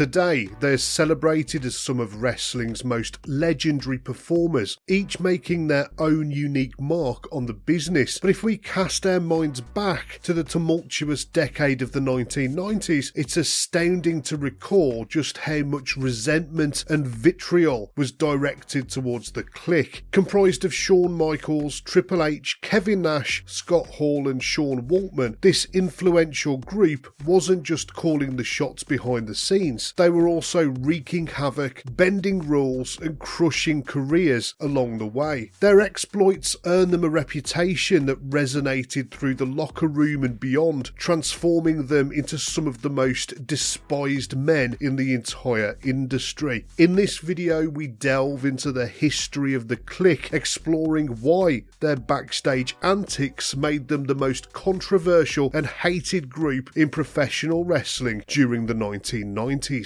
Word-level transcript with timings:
Today, 0.00 0.48
they're 0.60 0.78
celebrated 0.78 1.66
as 1.66 1.76
some 1.76 2.00
of 2.00 2.22
wrestling's 2.22 2.86
most 2.86 3.18
legendary 3.28 3.98
performers, 3.98 4.78
each 4.88 5.20
making 5.20 5.66
their 5.66 5.90
own 5.98 6.30
unique 6.30 6.80
mark 6.80 7.30
on 7.30 7.44
the 7.44 7.52
business. 7.52 8.18
But 8.18 8.30
if 8.30 8.42
we 8.42 8.56
cast 8.56 9.04
our 9.04 9.20
minds 9.20 9.60
back 9.60 10.20
to 10.22 10.32
the 10.32 10.42
tumultuous 10.42 11.26
decade 11.26 11.82
of 11.82 11.92
the 11.92 12.00
1990s, 12.00 13.12
it's 13.14 13.36
astounding 13.36 14.22
to 14.22 14.38
recall 14.38 15.04
just 15.04 15.36
how 15.36 15.58
much 15.64 15.98
resentment 15.98 16.82
and 16.88 17.06
vitriol 17.06 17.92
was 17.94 18.10
directed 18.10 18.88
towards 18.88 19.32
the 19.32 19.44
Kliq, 19.44 20.00
comprised 20.12 20.64
of 20.64 20.72
Shawn 20.72 21.12
Michaels, 21.12 21.78
Triple 21.78 22.24
H, 22.24 22.58
Kevin 22.62 23.02
Nash, 23.02 23.44
Scott 23.44 23.86
Hall, 23.86 24.28
and 24.28 24.42
Sean 24.42 24.88
Waltman. 24.88 25.38
This 25.42 25.66
influential 25.74 26.56
group 26.56 27.12
wasn't 27.22 27.64
just 27.64 27.92
calling 27.92 28.36
the 28.36 28.44
shots 28.44 28.82
behind 28.82 29.26
the 29.26 29.34
scenes, 29.34 29.89
they 29.96 30.10
were 30.10 30.28
also 30.28 30.68
wreaking 30.68 31.26
havoc, 31.26 31.82
bending 31.90 32.40
rules, 32.40 32.98
and 33.00 33.18
crushing 33.18 33.82
careers 33.82 34.54
along 34.60 34.98
the 34.98 35.06
way. 35.06 35.50
Their 35.60 35.80
exploits 35.80 36.56
earned 36.64 36.92
them 36.92 37.04
a 37.04 37.08
reputation 37.08 38.06
that 38.06 38.30
resonated 38.30 39.10
through 39.10 39.34
the 39.34 39.46
locker 39.46 39.86
room 39.88 40.24
and 40.24 40.38
beyond, 40.38 40.90
transforming 40.96 41.86
them 41.86 42.12
into 42.12 42.38
some 42.38 42.66
of 42.66 42.82
the 42.82 42.90
most 42.90 43.46
despised 43.46 44.36
men 44.36 44.76
in 44.80 44.96
the 44.96 45.14
entire 45.14 45.78
industry. 45.82 46.66
In 46.78 46.94
this 46.94 47.18
video, 47.18 47.68
we 47.68 47.86
delve 47.86 48.44
into 48.44 48.72
the 48.72 48.86
history 48.86 49.54
of 49.54 49.68
the 49.68 49.76
Kliq, 49.76 50.32
exploring 50.32 51.08
why 51.08 51.64
their 51.80 51.96
backstage 51.96 52.76
antics 52.82 53.56
made 53.56 53.88
them 53.88 54.04
the 54.04 54.14
most 54.14 54.52
controversial 54.52 55.50
and 55.54 55.66
hated 55.66 56.28
group 56.28 56.70
in 56.76 56.88
professional 56.88 57.64
wrestling 57.64 58.24
during 58.26 58.66
the 58.66 58.74
1990s. 58.74 59.79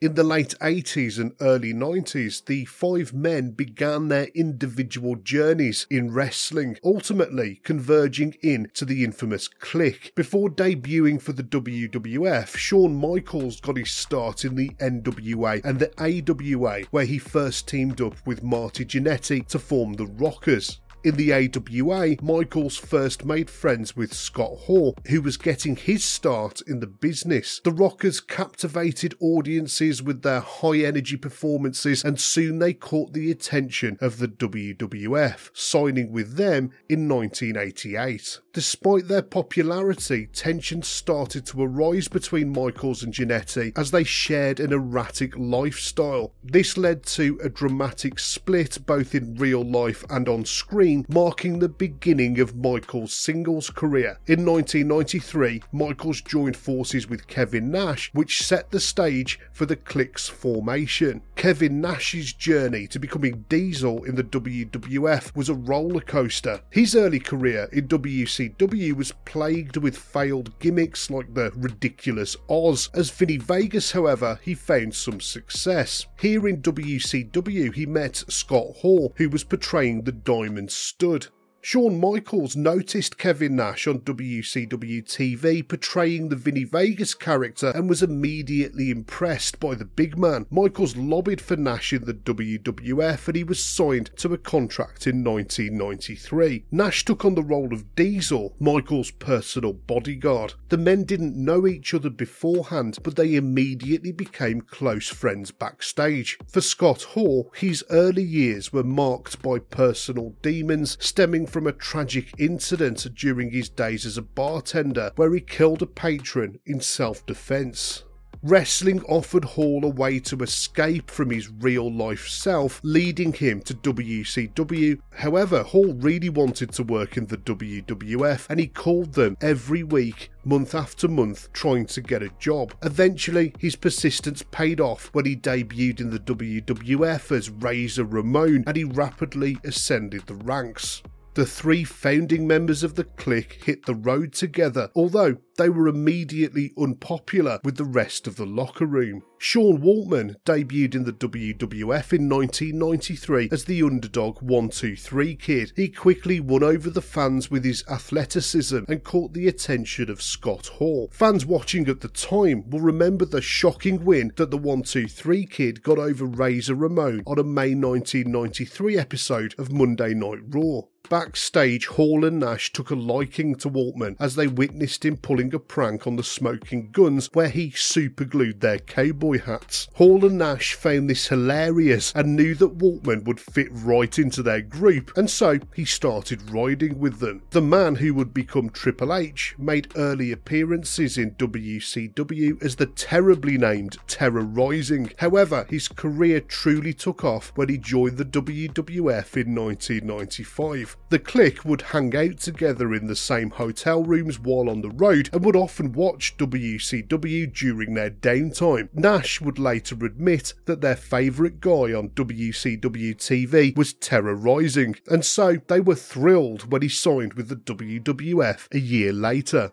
In 0.00 0.14
the 0.14 0.22
late 0.22 0.54
80s 0.60 1.18
and 1.18 1.32
early 1.40 1.74
90s, 1.74 2.44
the 2.44 2.66
five 2.66 3.12
men 3.12 3.50
began 3.50 4.06
their 4.06 4.26
individual 4.26 5.16
journeys 5.16 5.88
in 5.90 6.12
wrestling, 6.12 6.78
ultimately 6.84 7.60
converging 7.64 8.36
into 8.40 8.84
the 8.84 9.02
infamous 9.02 9.48
Kliq. 9.48 10.14
Before 10.14 10.48
debuting 10.48 11.20
for 11.20 11.32
the 11.32 11.42
WWF, 11.42 12.56
Shawn 12.56 12.94
Michaels 12.94 13.60
got 13.60 13.76
his 13.76 13.90
start 13.90 14.44
in 14.44 14.54
the 14.54 14.68
NWA 14.78 15.64
and 15.64 15.80
the 15.80 15.90
AWA, 15.98 16.82
where 16.92 17.04
he 17.04 17.18
first 17.18 17.66
teamed 17.66 18.00
up 18.00 18.24
with 18.24 18.44
Marty 18.44 18.84
Jannetty 18.84 19.48
to 19.48 19.58
form 19.58 19.94
the 19.94 20.06
Rockers. 20.06 20.78
In 21.04 21.14
the 21.14 21.32
AWA, 21.32 22.16
Michaels 22.20 22.76
first 22.76 23.24
made 23.24 23.48
friends 23.48 23.94
with 23.94 24.12
Scott 24.12 24.58
Hall, 24.62 24.96
who 25.06 25.22
was 25.22 25.36
getting 25.36 25.76
his 25.76 26.02
start 26.02 26.60
in 26.62 26.80
the 26.80 26.88
business. 26.88 27.60
The 27.62 27.70
Rockers 27.70 28.20
captivated 28.20 29.14
audiences 29.20 30.02
with 30.02 30.22
their 30.22 30.40
high 30.40 30.78
energy 30.78 31.16
performances, 31.16 32.02
and 32.02 32.20
soon 32.20 32.58
they 32.58 32.72
caught 32.72 33.12
the 33.12 33.30
attention 33.30 33.96
of 34.00 34.18
the 34.18 34.26
WWF, 34.26 35.50
signing 35.54 36.10
with 36.10 36.36
them 36.36 36.72
in 36.88 37.08
1988. 37.08 38.40
Despite 38.52 39.06
their 39.06 39.22
popularity, 39.22 40.26
tensions 40.32 40.88
started 40.88 41.46
to 41.46 41.62
arise 41.62 42.08
between 42.08 42.52
Michaels 42.52 43.04
and 43.04 43.14
Jannetty 43.14 43.72
as 43.78 43.92
they 43.92 44.02
shared 44.02 44.58
an 44.58 44.72
erratic 44.72 45.38
lifestyle. 45.38 46.34
This 46.42 46.76
led 46.76 47.04
to 47.06 47.38
a 47.40 47.48
dramatic 47.48 48.18
split 48.18 48.78
both 48.84 49.14
in 49.14 49.36
real 49.36 49.62
life 49.62 50.04
and 50.10 50.28
on 50.28 50.44
screen, 50.44 50.87
marking 51.08 51.58
the 51.58 51.68
beginning 51.68 52.40
of 52.40 52.56
Michaels' 52.56 53.12
singles 53.12 53.70
career. 53.70 54.18
In 54.26 54.44
1993, 54.44 55.62
Michaels 55.72 56.20
joined 56.20 56.56
forces 56.56 57.08
with 57.08 57.26
Kevin 57.26 57.70
Nash, 57.70 58.10
which 58.12 58.42
set 58.42 58.70
the 58.70 58.80
stage 58.80 59.38
for 59.52 59.66
the 59.66 59.76
Kliq's 59.76 60.28
formation. 60.28 61.22
Kevin 61.36 61.80
Nash's 61.80 62.32
journey 62.32 62.86
to 62.88 62.98
becoming 62.98 63.44
Diesel 63.48 64.04
in 64.04 64.14
the 64.14 64.24
WWF 64.24 65.36
was 65.36 65.48
a 65.48 65.54
roller 65.54 66.00
coaster. 66.00 66.60
His 66.70 66.94
early 66.94 67.20
career 67.20 67.68
in 67.72 67.88
WC 67.88 68.48
WCW 68.58 68.94
was 68.94 69.12
plagued 69.24 69.76
with 69.76 69.96
failed 69.96 70.58
gimmicks 70.58 71.10
like 71.10 71.34
the 71.34 71.50
ridiculous 71.54 72.36
Oz. 72.48 72.88
As 72.94 73.10
Vinny 73.10 73.36
Vegas, 73.36 73.92
however, 73.92 74.38
he 74.42 74.54
found 74.54 74.94
some 74.94 75.20
success. 75.20 76.06
Here 76.20 76.46
in 76.46 76.62
WCW, 76.62 77.74
he 77.74 77.86
met 77.86 78.24
Scott 78.28 78.76
Hall, 78.76 79.12
who 79.16 79.28
was 79.28 79.44
portraying 79.44 80.02
the 80.02 80.12
Diamond 80.12 80.70
Stud. 80.78 81.28
Shawn 81.60 82.00
Michaels 82.00 82.56
noticed 82.56 83.18
Kevin 83.18 83.56
Nash 83.56 83.86
on 83.86 84.00
WCW 84.00 85.02
TV 85.02 85.66
portraying 85.66 86.28
the 86.28 86.36
Vinny 86.36 86.64
Vegas 86.64 87.14
character 87.14 87.72
and 87.74 87.88
was 87.88 88.02
immediately 88.02 88.90
impressed 88.90 89.58
by 89.58 89.74
the 89.74 89.84
big 89.84 90.16
man. 90.16 90.46
Michaels 90.50 90.96
lobbied 90.96 91.40
for 91.40 91.56
Nash 91.56 91.92
in 91.92 92.04
the 92.04 92.14
WWF 92.14 93.26
and 93.26 93.36
he 93.36 93.44
was 93.44 93.62
signed 93.62 94.10
to 94.16 94.32
a 94.32 94.38
contract 94.38 95.06
in 95.06 95.24
1993. 95.24 96.64
Nash 96.70 97.04
took 97.04 97.24
on 97.24 97.34
the 97.34 97.42
role 97.42 97.72
of 97.74 97.94
Diesel, 97.96 98.54
Michaels' 98.60 99.10
personal 99.10 99.72
bodyguard. 99.72 100.54
The 100.68 100.78
men 100.78 101.04
didn't 101.04 101.36
know 101.36 101.66
each 101.66 101.92
other 101.92 102.10
beforehand, 102.10 102.98
but 103.02 103.16
they 103.16 103.34
immediately 103.34 104.12
became 104.12 104.60
close 104.60 105.08
friends 105.08 105.50
backstage. 105.50 106.38
For 106.46 106.60
Scott 106.60 107.02
Hall, 107.02 107.52
his 107.56 107.84
early 107.90 108.22
years 108.22 108.72
were 108.72 108.84
marked 108.84 109.42
by 109.42 109.58
personal 109.58 110.34
demons 110.40 110.96
stemming 111.00 111.46
from 111.48 111.57
a 111.66 111.72
tragic 111.72 112.32
incident 112.38 113.06
during 113.14 113.50
his 113.50 113.68
days 113.68 114.06
as 114.06 114.16
a 114.16 114.22
bartender 114.22 115.12
where 115.16 115.34
he 115.34 115.40
killed 115.40 115.82
a 115.82 115.86
patron 115.86 116.60
in 116.66 116.80
self 116.80 117.26
defense. 117.26 118.04
Wrestling 118.42 119.02
offered 119.08 119.44
Hall 119.44 119.84
a 119.84 119.88
way 119.88 120.20
to 120.20 120.38
escape 120.44 121.10
from 121.10 121.30
his 121.30 121.50
real 121.50 121.92
life 121.92 122.28
self, 122.28 122.80
leading 122.84 123.32
him 123.32 123.60
to 123.62 123.74
WCW. 123.74 125.00
However, 125.10 125.64
Hall 125.64 125.92
really 125.94 126.28
wanted 126.28 126.70
to 126.74 126.84
work 126.84 127.16
in 127.16 127.26
the 127.26 127.36
WWF 127.38 128.46
and 128.48 128.60
he 128.60 128.68
called 128.68 129.14
them 129.14 129.36
every 129.40 129.82
week 129.82 130.30
month 130.44 130.76
after 130.76 131.08
month 131.08 131.52
trying 131.52 131.86
to 131.86 132.00
get 132.00 132.22
a 132.22 132.30
job. 132.38 132.74
Eventually, 132.84 133.52
his 133.58 133.74
persistence 133.74 134.44
paid 134.52 134.80
off 134.80 135.10
when 135.12 135.24
he 135.24 135.34
debuted 135.34 136.00
in 136.00 136.10
the 136.10 136.20
WWF 136.20 137.36
as 137.36 137.50
Razor 137.50 138.04
Ramon 138.04 138.62
and 138.68 138.76
he 138.76 138.84
rapidly 138.84 139.58
ascended 139.64 140.26
the 140.26 140.36
ranks. 140.36 141.02
The 141.38 141.46
three 141.46 141.84
founding 141.84 142.48
members 142.48 142.82
of 142.82 142.96
the 142.96 143.04
Kliq 143.04 143.62
hit 143.62 143.86
the 143.86 143.94
road 143.94 144.32
together, 144.32 144.90
although 144.96 145.36
they 145.58 145.68
were 145.68 145.88
immediately 145.88 146.72
unpopular 146.78 147.60
with 147.64 147.76
the 147.76 147.84
rest 147.84 148.26
of 148.26 148.36
the 148.36 148.46
locker 148.46 148.86
room. 148.86 149.22
Sean 149.38 149.80
Waltman 149.80 150.36
debuted 150.44 150.94
in 150.94 151.04
the 151.04 151.12
WWF 151.12 152.12
in 152.12 152.28
1993 152.28 153.48
as 153.52 153.64
the 153.64 153.82
underdog 153.82 154.40
123 154.40 155.36
kid. 155.36 155.72
He 155.76 155.88
quickly 155.88 156.40
won 156.40 156.62
over 156.62 156.90
the 156.90 157.02
fans 157.02 157.50
with 157.50 157.64
his 157.64 157.84
athleticism 157.88 158.84
and 158.88 159.04
caught 159.04 159.34
the 159.34 159.46
attention 159.46 160.10
of 160.10 160.22
Scott 160.22 160.66
Hall. 160.66 161.08
Fans 161.12 161.44
watching 161.44 161.88
at 161.88 162.00
the 162.00 162.08
time 162.08 162.68
will 162.70 162.80
remember 162.80 163.24
the 163.24 163.42
shocking 163.42 164.04
win 164.04 164.32
that 164.36 164.50
the 164.50 164.56
123 164.56 165.46
kid 165.46 165.82
got 165.82 165.98
over 165.98 166.24
Razor 166.24 166.74
Ramon 166.74 167.22
on 167.26 167.38
a 167.38 167.44
May 167.44 167.74
1993 167.74 168.98
episode 168.98 169.54
of 169.58 169.72
Monday 169.72 170.14
Night 170.14 170.40
Raw. 170.48 170.82
Backstage, 171.08 171.86
Hall 171.86 172.24
and 172.24 172.38
Nash 172.40 172.70
took 172.72 172.90
a 172.90 172.94
liking 172.94 173.54
to 173.56 173.70
Waltman 173.70 174.16
as 174.20 174.34
they 174.34 174.46
witnessed 174.46 175.06
him 175.06 175.16
pulling 175.16 175.47
a 175.54 175.58
prank 175.58 176.06
on 176.06 176.16
the 176.16 176.24
Smoking 176.24 176.90
Guns 176.90 177.28
where 177.32 177.48
he 177.48 177.70
superglued 177.70 178.60
their 178.60 178.78
cowboy 178.78 179.40
hats. 179.40 179.88
Hall 179.94 180.24
and 180.24 180.38
Nash 180.38 180.74
found 180.74 181.08
this 181.08 181.28
hilarious 181.28 182.12
and 182.14 182.36
knew 182.36 182.54
that 182.56 182.78
Waltman 182.78 183.24
would 183.24 183.40
fit 183.40 183.68
right 183.70 184.18
into 184.18 184.42
their 184.42 184.60
group, 184.60 185.16
and 185.16 185.30
so 185.30 185.58
he 185.74 185.84
started 185.84 186.50
riding 186.50 186.98
with 186.98 187.18
them. 187.20 187.42
The 187.50 187.62
man 187.62 187.96
who 187.96 188.14
would 188.14 188.34
become 188.34 188.70
Triple 188.70 189.14
H 189.14 189.54
made 189.58 189.92
early 189.96 190.32
appearances 190.32 191.18
in 191.18 191.32
WCW 191.32 192.62
as 192.62 192.76
the 192.76 192.86
terribly 192.86 193.58
named 193.58 193.98
Terra 194.06 194.42
Ryzing. 194.42 195.12
However, 195.18 195.66
his 195.68 195.88
career 195.88 196.40
truly 196.40 196.92
took 196.92 197.24
off 197.24 197.52
when 197.54 197.68
he 197.68 197.78
joined 197.78 198.18
the 198.18 198.24
WWF 198.24 199.36
in 199.36 199.54
1995. 199.54 200.96
The 201.08 201.18
Kliq 201.18 201.64
would 201.64 201.82
hang 201.82 202.14
out 202.16 202.38
together 202.38 202.94
in 202.94 203.06
the 203.06 203.16
same 203.16 203.50
hotel 203.50 204.02
rooms 204.02 204.38
while 204.38 204.68
on 204.68 204.82
the 204.82 204.90
road 204.90 205.30
and 205.38 205.44
would 205.44 205.54
often 205.54 205.92
watch 205.92 206.36
WCW 206.36 207.54
during 207.54 207.94
their 207.94 208.10
downtime. 208.10 208.88
Nash 208.92 209.40
would 209.40 209.56
later 209.56 209.94
admit 210.04 210.52
that 210.64 210.80
their 210.80 210.96
favourite 210.96 211.60
guy 211.60 211.92
on 211.92 212.08
WCW 212.16 213.14
TV 213.14 213.76
was 213.76 213.92
Terra 213.92 214.34
Ryzing, 214.34 214.98
and 215.06 215.24
so 215.24 215.58
they 215.68 215.78
were 215.78 215.94
thrilled 215.94 216.72
when 216.72 216.82
he 216.82 216.88
signed 216.88 217.34
with 217.34 217.50
the 217.50 217.54
WWF 217.54 218.66
a 218.72 218.80
year 218.80 219.12
later. 219.12 219.70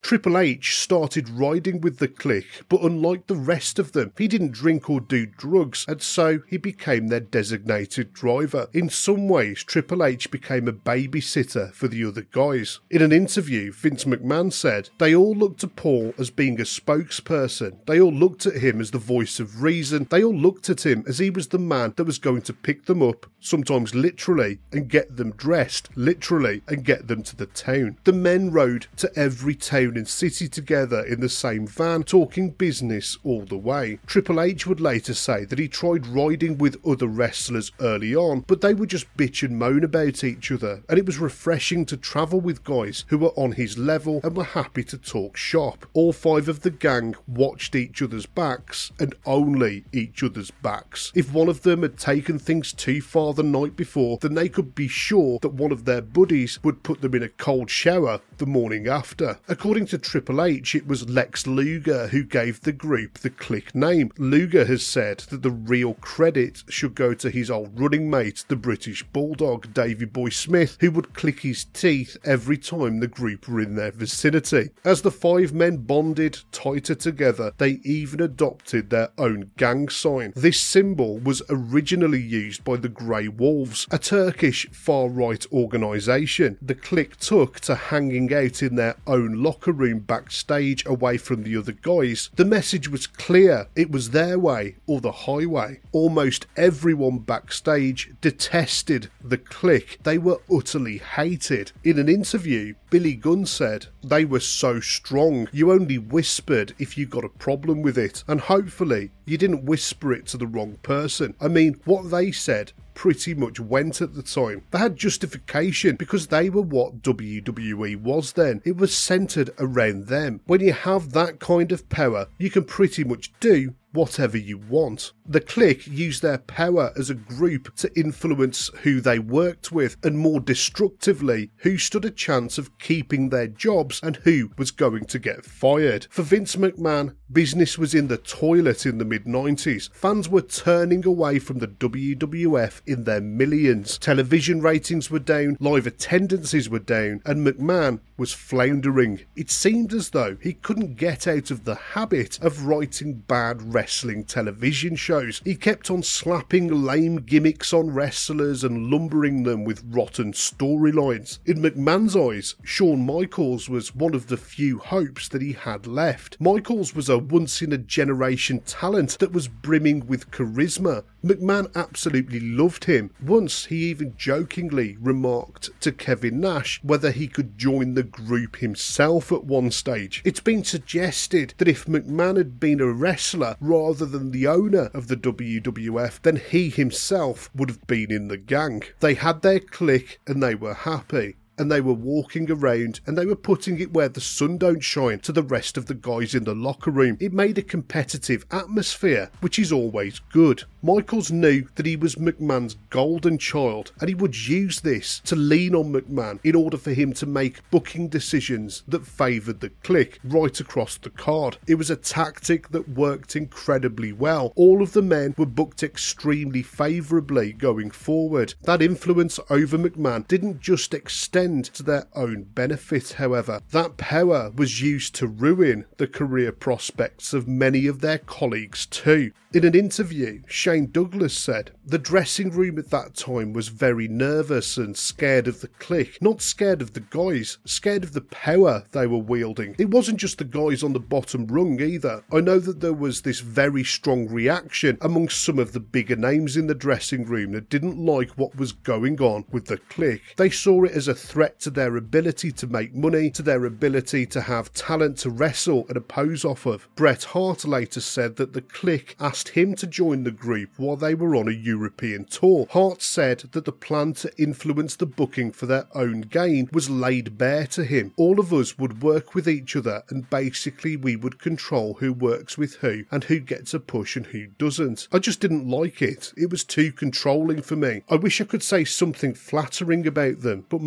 Triple 0.00 0.38
H 0.38 0.78
started 0.78 1.28
riding 1.28 1.82
with 1.82 1.98
the 1.98 2.08
Kliq, 2.08 2.46
but 2.70 2.82
unlike 2.82 3.26
the 3.26 3.36
rest 3.36 3.78
of 3.78 3.92
them, 3.92 4.12
he 4.16 4.26
didn't 4.26 4.52
drink 4.52 4.88
or 4.88 5.00
do 5.00 5.26
drugs, 5.26 5.84
and 5.86 6.00
so 6.00 6.40
he 6.48 6.56
became 6.56 7.08
their 7.08 7.20
designated 7.20 8.14
driver. 8.14 8.68
In 8.72 8.88
some 8.88 9.28
ways, 9.28 9.62
Triple 9.62 10.02
H 10.02 10.30
became 10.30 10.66
a 10.66 10.72
babysitter 10.72 11.74
for 11.74 11.88
the 11.88 12.04
other 12.04 12.26
guys. 12.32 12.80
In 12.90 13.02
an 13.02 13.12
interview, 13.12 13.70
Vince 13.70 14.04
McMahon 14.04 14.50
said, 14.50 14.88
They 14.98 15.14
all 15.14 15.34
looked 15.34 15.60
to 15.60 15.68
Paul 15.68 16.14
as 16.16 16.30
being 16.30 16.58
a 16.58 16.64
spokesperson. 16.64 17.84
They 17.86 18.00
all 18.00 18.12
looked 18.12 18.46
at 18.46 18.62
him 18.62 18.80
as 18.80 18.92
the 18.92 18.98
voice 18.98 19.40
of 19.40 19.62
reason. 19.62 20.06
They 20.10 20.24
all 20.24 20.34
looked 20.34 20.70
at 20.70 20.86
him 20.86 21.04
as 21.06 21.18
he 21.18 21.28
was 21.28 21.48
the 21.48 21.58
man 21.58 21.92
that 21.96 22.04
was 22.04 22.18
going 22.18 22.42
to 22.42 22.54
pick 22.54 22.86
them 22.86 23.02
up, 23.02 23.26
sometimes 23.40 23.94
literally, 23.94 24.60
and 24.72 24.88
get 24.88 25.16
them 25.16 25.32
dressed, 25.32 25.90
literally, 25.96 26.62
and 26.66 26.84
get 26.84 27.08
them 27.08 27.22
to 27.24 27.36
the 27.36 27.46
town. 27.46 27.98
The 28.04 28.12
men 28.14 28.50
rode 28.50 28.86
to 28.96 29.12
every 29.14 29.54
town 29.54 29.87
and 29.96 30.08
city 30.08 30.48
together 30.48 31.04
in 31.04 31.20
the 31.20 31.28
same 31.28 31.66
van, 31.66 32.02
talking 32.02 32.50
business 32.50 33.18
all 33.24 33.44
the 33.44 33.56
way. 33.56 33.98
Triple 34.06 34.40
H 34.40 34.66
would 34.66 34.80
later 34.80 35.14
say 35.14 35.44
that 35.44 35.58
he 35.58 35.68
tried 35.68 36.06
riding 36.06 36.58
with 36.58 36.84
other 36.86 37.06
wrestlers 37.06 37.72
early 37.80 38.14
on, 38.14 38.44
but 38.46 38.60
they 38.60 38.74
would 38.74 38.90
just 38.90 39.06
bitch 39.16 39.42
and 39.42 39.58
moan 39.58 39.84
about 39.84 40.24
each 40.24 40.50
other, 40.50 40.82
and 40.88 40.98
it 40.98 41.06
was 41.06 41.18
refreshing 41.18 41.86
to 41.86 41.96
travel 41.96 42.40
with 42.40 42.64
guys 42.64 43.04
who 43.08 43.18
were 43.18 43.36
on 43.36 43.52
his 43.52 43.78
level 43.78 44.20
and 44.22 44.36
were 44.36 44.44
happy 44.44 44.84
to 44.84 44.98
talk 44.98 45.36
shop. 45.36 45.86
All 45.94 46.12
five 46.12 46.48
of 46.48 46.60
the 46.60 46.70
gang 46.70 47.14
watched 47.26 47.74
each 47.74 48.02
other's 48.02 48.26
backs 48.26 48.92
and 48.98 49.14
only 49.24 49.84
each 49.92 50.22
other's 50.22 50.50
backs. 50.50 51.12
If 51.14 51.32
one 51.32 51.48
of 51.48 51.62
them 51.62 51.82
had 51.82 51.96
taken 51.96 52.38
things 52.38 52.72
too 52.72 53.00
far 53.00 53.34
the 53.34 53.42
night 53.42 53.76
before, 53.76 54.18
then 54.20 54.34
they 54.34 54.48
could 54.48 54.74
be 54.74 54.88
sure 54.88 55.38
that 55.40 55.54
one 55.54 55.72
of 55.72 55.84
their 55.84 56.02
buddies 56.02 56.58
would 56.62 56.82
put 56.82 57.00
them 57.00 57.14
in 57.14 57.22
a 57.22 57.28
cold 57.28 57.70
shower 57.70 58.20
the 58.38 58.46
morning 58.46 58.88
after. 58.88 59.38
According 59.48 59.77
to 59.86 59.98
Triple 59.98 60.42
H, 60.42 60.74
it 60.74 60.86
was 60.86 61.08
Lex 61.08 61.46
Luger 61.46 62.08
who 62.08 62.22
gave 62.22 62.60
the 62.60 62.72
group 62.72 63.18
the 63.18 63.30
Kliq 63.30 63.74
name. 63.74 64.10
Luger 64.18 64.64
has 64.64 64.84
said 64.84 65.18
that 65.30 65.42
the 65.42 65.50
real 65.50 65.94
credit 65.94 66.64
should 66.68 66.94
go 66.94 67.14
to 67.14 67.30
his 67.30 67.50
old 67.50 67.78
running 67.78 68.10
mate, 68.10 68.44
the 68.48 68.56
British 68.56 69.02
Bulldog, 69.02 69.72
Davy 69.74 70.04
Boy 70.04 70.30
Smith, 70.30 70.76
who 70.80 70.90
would 70.90 71.14
click 71.14 71.40
his 71.40 71.64
teeth 71.64 72.16
every 72.24 72.56
time 72.56 73.00
the 73.00 73.06
group 73.06 73.48
were 73.48 73.60
in 73.60 73.74
their 73.74 73.90
vicinity. 73.90 74.70
As 74.84 75.02
the 75.02 75.10
five 75.10 75.52
men 75.52 75.78
bonded 75.78 76.38
tighter 76.52 76.94
together, 76.94 77.52
they 77.58 77.80
even 77.84 78.20
adopted 78.20 78.90
their 78.90 79.10
own 79.18 79.50
gang 79.56 79.88
sign. 79.88 80.32
This 80.34 80.60
symbol 80.60 81.18
was 81.18 81.42
originally 81.48 82.20
used 82.20 82.64
by 82.64 82.76
the 82.76 82.88
Grey 82.88 83.28
Wolves, 83.28 83.86
a 83.90 83.98
Turkish 83.98 84.68
far 84.70 85.08
right 85.08 85.44
organisation. 85.52 86.58
The 86.60 86.74
Kliq 86.74 87.16
took 87.16 87.60
to 87.60 87.74
hanging 87.74 88.32
out 88.32 88.62
in 88.62 88.76
their 88.76 88.96
own 89.06 89.42
locker 89.42 89.67
room 89.72 90.00
backstage 90.00 90.84
away 90.86 91.16
from 91.16 91.42
the 91.42 91.56
other 91.56 91.72
guys. 91.72 92.30
The 92.36 92.44
message 92.44 92.88
was 92.88 93.06
clear 93.06 93.68
it 93.74 93.90
was 93.90 94.10
their 94.10 94.38
way 94.38 94.76
or 94.86 95.00
the 95.00 95.12
highway. 95.12 95.80
Almost 95.92 96.46
everyone 96.56 97.18
backstage 97.18 98.12
detested 98.20 99.10
the 99.22 99.38
Kliq, 99.38 100.02
they 100.02 100.18
were 100.18 100.40
utterly 100.52 100.98
hated. 100.98 101.72
In 101.84 101.98
an 101.98 102.08
interview, 102.08 102.74
Billy 102.90 103.14
Gunn 103.14 103.46
said, 103.46 103.86
They 104.02 104.24
were 104.24 104.40
so 104.40 104.80
strong, 104.80 105.48
you 105.52 105.72
only 105.72 105.98
whispered 105.98 106.74
if 106.78 106.96
you 106.96 107.06
got 107.06 107.24
a 107.24 107.28
problem 107.28 107.82
with 107.82 107.98
it, 107.98 108.24
and 108.26 108.40
hopefully 108.40 109.10
you 109.26 109.36
didn't 109.36 109.64
whisper 109.64 110.12
it 110.12 110.26
to 110.26 110.36
the 110.36 110.46
wrong 110.46 110.78
person. 110.82 111.34
I 111.40 111.48
mean, 111.48 111.80
what 111.84 112.10
they 112.10 112.32
said 112.32 112.72
pretty 112.98 113.32
much 113.32 113.60
went 113.60 114.00
at 114.00 114.14
the 114.14 114.22
time. 114.24 114.60
They 114.72 114.78
had 114.78 114.96
justification 114.96 115.94
because 115.94 116.26
they 116.26 116.50
were 116.50 116.62
what 116.62 117.00
WWE 117.00 117.94
was 117.94 118.32
then. 118.32 118.60
It 118.64 118.76
was 118.76 118.92
centered 118.92 119.50
around 119.56 120.08
them. 120.08 120.40
When 120.46 120.60
you 120.60 120.72
have 120.72 121.12
that 121.12 121.38
kind 121.38 121.70
of 121.70 121.88
power, 121.90 122.26
you 122.38 122.50
can 122.50 122.64
pretty 122.64 123.04
much 123.04 123.32
do 123.38 123.74
whatever 123.98 124.38
you 124.38 124.56
want. 124.56 125.12
The 125.26 125.40
Kliq 125.40 125.88
used 125.88 126.22
their 126.22 126.38
power 126.38 126.92
as 126.96 127.10
a 127.10 127.14
group 127.14 127.74
to 127.78 127.90
influence 127.98 128.70
who 128.82 129.00
they 129.00 129.18
worked 129.18 129.72
with, 129.72 129.96
and 130.04 130.16
more 130.16 130.38
destructively, 130.38 131.50
who 131.56 131.76
stood 131.78 132.04
a 132.04 132.10
chance 132.10 132.58
of 132.58 132.78
keeping 132.78 133.28
their 133.28 133.48
jobs 133.48 133.98
and 134.00 134.16
who 134.18 134.52
was 134.56 134.70
going 134.70 135.06
to 135.06 135.18
get 135.18 135.44
fired. 135.44 136.06
For 136.10 136.22
Vince 136.22 136.54
McMahon, 136.54 137.16
business 137.30 137.76
was 137.76 137.92
in 137.92 138.06
the 138.06 138.18
toilet 138.18 138.86
in 138.86 138.98
the 138.98 139.04
mid 139.04 139.24
90s. 139.24 139.92
Fans 139.92 140.28
were 140.28 140.42
turning 140.42 141.04
away 141.04 141.40
from 141.40 141.58
the 141.58 141.66
WWF 141.66 142.80
in 142.86 143.02
their 143.02 143.20
millions. 143.20 143.98
Television 143.98 144.60
ratings 144.62 145.10
were 145.10 145.18
down, 145.18 145.56
live 145.58 145.88
attendances 145.88 146.70
were 146.70 146.78
down, 146.78 147.20
and 147.26 147.44
McMahon 147.44 147.98
was 148.16 148.32
floundering. 148.32 149.22
It 149.34 149.50
seemed 149.50 149.92
as 149.92 150.10
though 150.10 150.36
he 150.40 150.52
couldn't 150.52 150.96
get 150.96 151.26
out 151.26 151.50
of 151.50 151.64
the 151.64 151.74
habit 151.74 152.38
of 152.40 152.64
writing 152.64 153.24
bad 153.26 153.74
wrestling 153.74 153.87
television 153.88 154.96
shows. 154.96 155.40
He 155.44 155.54
kept 155.54 155.90
on 155.90 156.02
slapping 156.02 156.68
lame 156.68 157.16
gimmicks 157.16 157.72
on 157.72 157.90
wrestlers 157.90 158.62
and 158.64 158.90
lumbering 158.90 159.42
them 159.42 159.64
with 159.64 159.82
rotten 159.88 160.32
storylines. 160.32 161.38
In 161.46 161.62
McMahon's 161.62 162.14
eyes, 162.14 162.54
Shawn 162.62 163.04
Michaels 163.04 163.68
was 163.68 163.94
one 163.94 164.14
of 164.14 164.26
the 164.26 164.36
few 164.36 164.78
hopes 164.78 165.28
that 165.28 165.42
he 165.42 165.52
had 165.52 165.86
left. 165.86 166.36
Michaels 166.40 166.94
was 166.94 167.08
a 167.08 167.18
once 167.18 167.62
in 167.62 167.72
a 167.72 167.78
generation 167.78 168.60
talent 168.60 169.18
that 169.18 169.32
was 169.32 169.48
brimming 169.48 170.06
with 170.06 170.30
charisma. 170.30 171.04
McMahon 171.24 171.74
absolutely 171.74 172.40
loved 172.40 172.84
him. 172.84 173.10
Once 173.20 173.66
he 173.66 173.76
even 173.86 174.14
jokingly 174.16 174.96
remarked 175.00 175.70
to 175.80 175.92
Kevin 175.92 176.40
Nash 176.40 176.80
whether 176.82 177.10
he 177.10 177.26
could 177.26 177.58
join 177.58 177.94
the 177.94 178.02
group 178.02 178.56
himself 178.56 179.32
at 179.32 179.44
one 179.44 179.70
stage. 179.70 180.22
It's 180.24 180.40
been 180.40 180.64
suggested 180.64 181.54
that 181.58 181.68
if 181.68 181.86
McMahon 181.86 182.36
had 182.36 182.60
been 182.60 182.80
a 182.80 182.92
wrestler 182.92 183.56
rather 183.68 184.06
than 184.06 184.30
the 184.30 184.46
owner 184.46 184.90
of 184.94 185.08
the 185.08 185.16
WWF, 185.16 186.22
then 186.22 186.36
he 186.36 186.70
himself 186.70 187.50
would 187.54 187.68
have 187.68 187.86
been 187.86 188.10
in 188.10 188.28
the 188.28 188.38
gang. 188.38 188.82
They 189.00 189.14
had 189.14 189.42
their 189.42 189.60
clique 189.60 190.18
and 190.26 190.42
they 190.42 190.54
were 190.54 190.74
happy 190.74 191.36
and 191.58 191.70
they 191.70 191.80
were 191.80 191.92
walking 191.92 192.50
around 192.50 193.00
and 193.06 193.18
they 193.18 193.26
were 193.26 193.36
putting 193.36 193.80
it 193.80 193.92
where 193.92 194.08
the 194.08 194.20
sun 194.20 194.58
don't 194.58 194.80
shine 194.80 195.18
to 195.20 195.32
the 195.32 195.42
rest 195.42 195.76
of 195.76 195.86
the 195.86 195.94
guys 195.94 196.34
in 196.34 196.44
the 196.44 196.54
locker 196.54 196.90
room. 196.90 197.16
It 197.20 197.32
made 197.32 197.58
a 197.58 197.62
competitive 197.62 198.46
atmosphere, 198.50 199.30
which 199.40 199.58
is 199.58 199.72
always 199.72 200.20
good. 200.32 200.64
Michaels 200.82 201.30
knew 201.30 201.68
that 201.74 201.86
he 201.86 201.96
was 201.96 202.14
McMahon's 202.14 202.76
golden 202.90 203.38
child 203.38 203.92
and 204.00 204.08
he 204.08 204.14
would 204.14 204.46
use 204.48 204.80
this 204.80 205.20
to 205.24 205.34
lean 205.36 205.74
on 205.74 205.92
McMahon 205.92 206.38
in 206.44 206.54
order 206.54 206.76
for 206.76 206.92
him 206.92 207.12
to 207.14 207.26
make 207.26 207.68
booking 207.70 208.08
decisions 208.08 208.84
that 208.86 209.06
favoured 209.06 209.60
the 209.60 209.70
Kliq 209.70 210.18
right 210.24 210.60
across 210.60 210.96
the 210.96 211.10
card. 211.10 211.58
It 211.66 211.74
was 211.74 211.90
a 211.90 211.96
tactic 211.96 212.68
that 212.70 212.88
worked 212.88 213.34
incredibly 213.34 214.12
well. 214.12 214.52
All 214.54 214.82
of 214.82 214.92
the 214.92 215.02
men 215.02 215.34
were 215.36 215.46
booked 215.46 215.82
extremely 215.82 216.62
favourably 216.62 217.52
going 217.52 217.90
forward. 217.90 218.54
That 218.62 218.82
influence 218.82 219.40
over 219.50 219.78
McMahon 219.78 220.28
didn't 220.28 220.60
just 220.60 220.94
extend 220.94 221.47
to 221.48 221.82
their 221.82 222.06
own 222.14 222.44
benefit, 222.44 223.12
however. 223.12 223.60
That 223.70 223.96
power 223.96 224.50
was 224.54 224.82
used 224.82 225.14
to 225.16 225.26
ruin 225.26 225.86
the 225.96 226.06
career 226.06 226.52
prospects 226.52 227.32
of 227.32 227.48
many 227.48 227.86
of 227.86 228.00
their 228.00 228.18
colleagues 228.18 228.86
too. 228.86 229.32
In 229.54 229.64
an 229.64 229.74
interview, 229.74 230.42
Shane 230.46 230.90
Douglas 230.90 231.32
said, 231.32 231.70
The 231.86 231.96
dressing 231.98 232.50
room 232.50 232.78
at 232.78 232.90
that 232.90 233.14
time 233.14 233.54
was 233.54 233.68
very 233.68 234.06
nervous 234.06 234.76
and 234.76 234.94
scared 234.94 235.48
of 235.48 235.62
the 235.62 235.68
Kliq. 235.68 236.20
Not 236.20 236.42
scared 236.42 236.82
of 236.82 236.92
the 236.92 237.00
guys, 237.00 237.56
scared 237.64 238.04
of 238.04 238.12
the 238.12 238.20
power 238.20 238.84
they 238.92 239.06
were 239.06 239.16
wielding. 239.16 239.74
It 239.78 239.88
wasn't 239.88 240.20
just 240.20 240.36
the 240.36 240.44
guys 240.44 240.82
on 240.82 240.92
the 240.92 241.00
bottom 241.00 241.46
rung 241.46 241.80
either. 241.80 242.22
I 242.30 242.40
know 242.40 242.58
that 242.58 242.80
there 242.80 242.92
was 242.92 243.22
this 243.22 243.40
very 243.40 243.84
strong 243.84 244.28
reaction 244.28 244.98
among 245.00 245.30
some 245.30 245.58
of 245.58 245.72
the 245.72 245.80
bigger 245.80 246.16
names 246.16 246.58
in 246.58 246.66
the 246.66 246.74
dressing 246.74 247.24
room 247.24 247.52
that 247.52 247.70
didn't 247.70 247.98
like 247.98 248.32
what 248.32 248.54
was 248.54 248.72
going 248.72 249.18
on 249.18 249.46
with 249.50 249.64
the 249.64 249.78
Kliq. 249.78 250.20
They 250.36 250.50
saw 250.50 250.84
it 250.84 250.92
as 250.92 251.08
a 251.08 251.14
threat 251.14 251.37
to 251.58 251.70
their 251.70 251.96
ability 251.96 252.52
to 252.52 252.66
make 252.66 252.94
money, 252.94 253.30
to 253.30 253.42
their 253.42 253.64
ability 253.64 254.26
to 254.26 254.40
have 254.40 254.72
talent 254.72 255.18
to 255.18 255.30
wrestle 255.30 255.84
and 255.88 255.96
oppose 255.96 256.44
off 256.44 256.66
of. 256.66 256.88
Bret 256.96 257.24
Hart 257.24 257.64
later 257.64 258.00
said 258.00 258.36
that 258.36 258.52
the 258.52 258.62
Kliq 258.62 259.14
asked 259.20 259.50
him 259.50 259.74
to 259.76 259.86
join 259.86 260.24
the 260.24 260.30
group 260.30 260.70
while 260.76 260.96
they 260.96 261.14
were 261.14 261.36
on 261.36 261.48
a 261.48 261.52
European 261.52 262.24
tour. 262.24 262.66
Hart 262.70 263.02
said 263.02 263.44
that 263.52 263.64
the 263.64 263.72
plan 263.72 264.14
to 264.14 264.32
influence 264.40 264.96
the 264.96 265.06
booking 265.06 265.52
for 265.52 265.66
their 265.66 265.86
own 265.94 266.22
gain 266.22 266.68
was 266.72 266.90
laid 266.90 267.38
bare 267.38 267.66
to 267.68 267.84
him. 267.84 268.12
All 268.16 268.40
of 268.40 268.52
us 268.52 268.78
would 268.78 269.02
work 269.02 269.34
with 269.34 269.48
each 269.48 269.76
other 269.76 270.02
and 270.08 270.28
basically 270.30 270.96
we 270.96 271.16
would 271.16 271.38
control 271.38 271.94
who 271.94 272.12
works 272.12 272.58
with 272.58 272.76
who 272.76 273.04
and 273.10 273.24
who 273.24 273.40
gets 273.40 273.74
a 273.74 273.80
push 273.80 274.16
and 274.16 274.26
who 274.26 274.46
doesn't. 274.46 275.08
I 275.12 275.18
just 275.18 275.40
didn't 275.40 275.68
like 275.68 276.02
it. 276.02 276.32
It 276.36 276.50
was 276.50 276.64
too 276.64 276.92
controlling 276.92 277.62
for 277.62 277.76
me. 277.76 278.02
I 278.08 278.16
wish 278.16 278.40
I 278.40 278.44
could 278.44 278.62
say 278.62 278.84
something 278.84 279.34
flattering 279.34 280.06
about 280.06 280.40
them, 280.40 280.64
but 280.68 280.80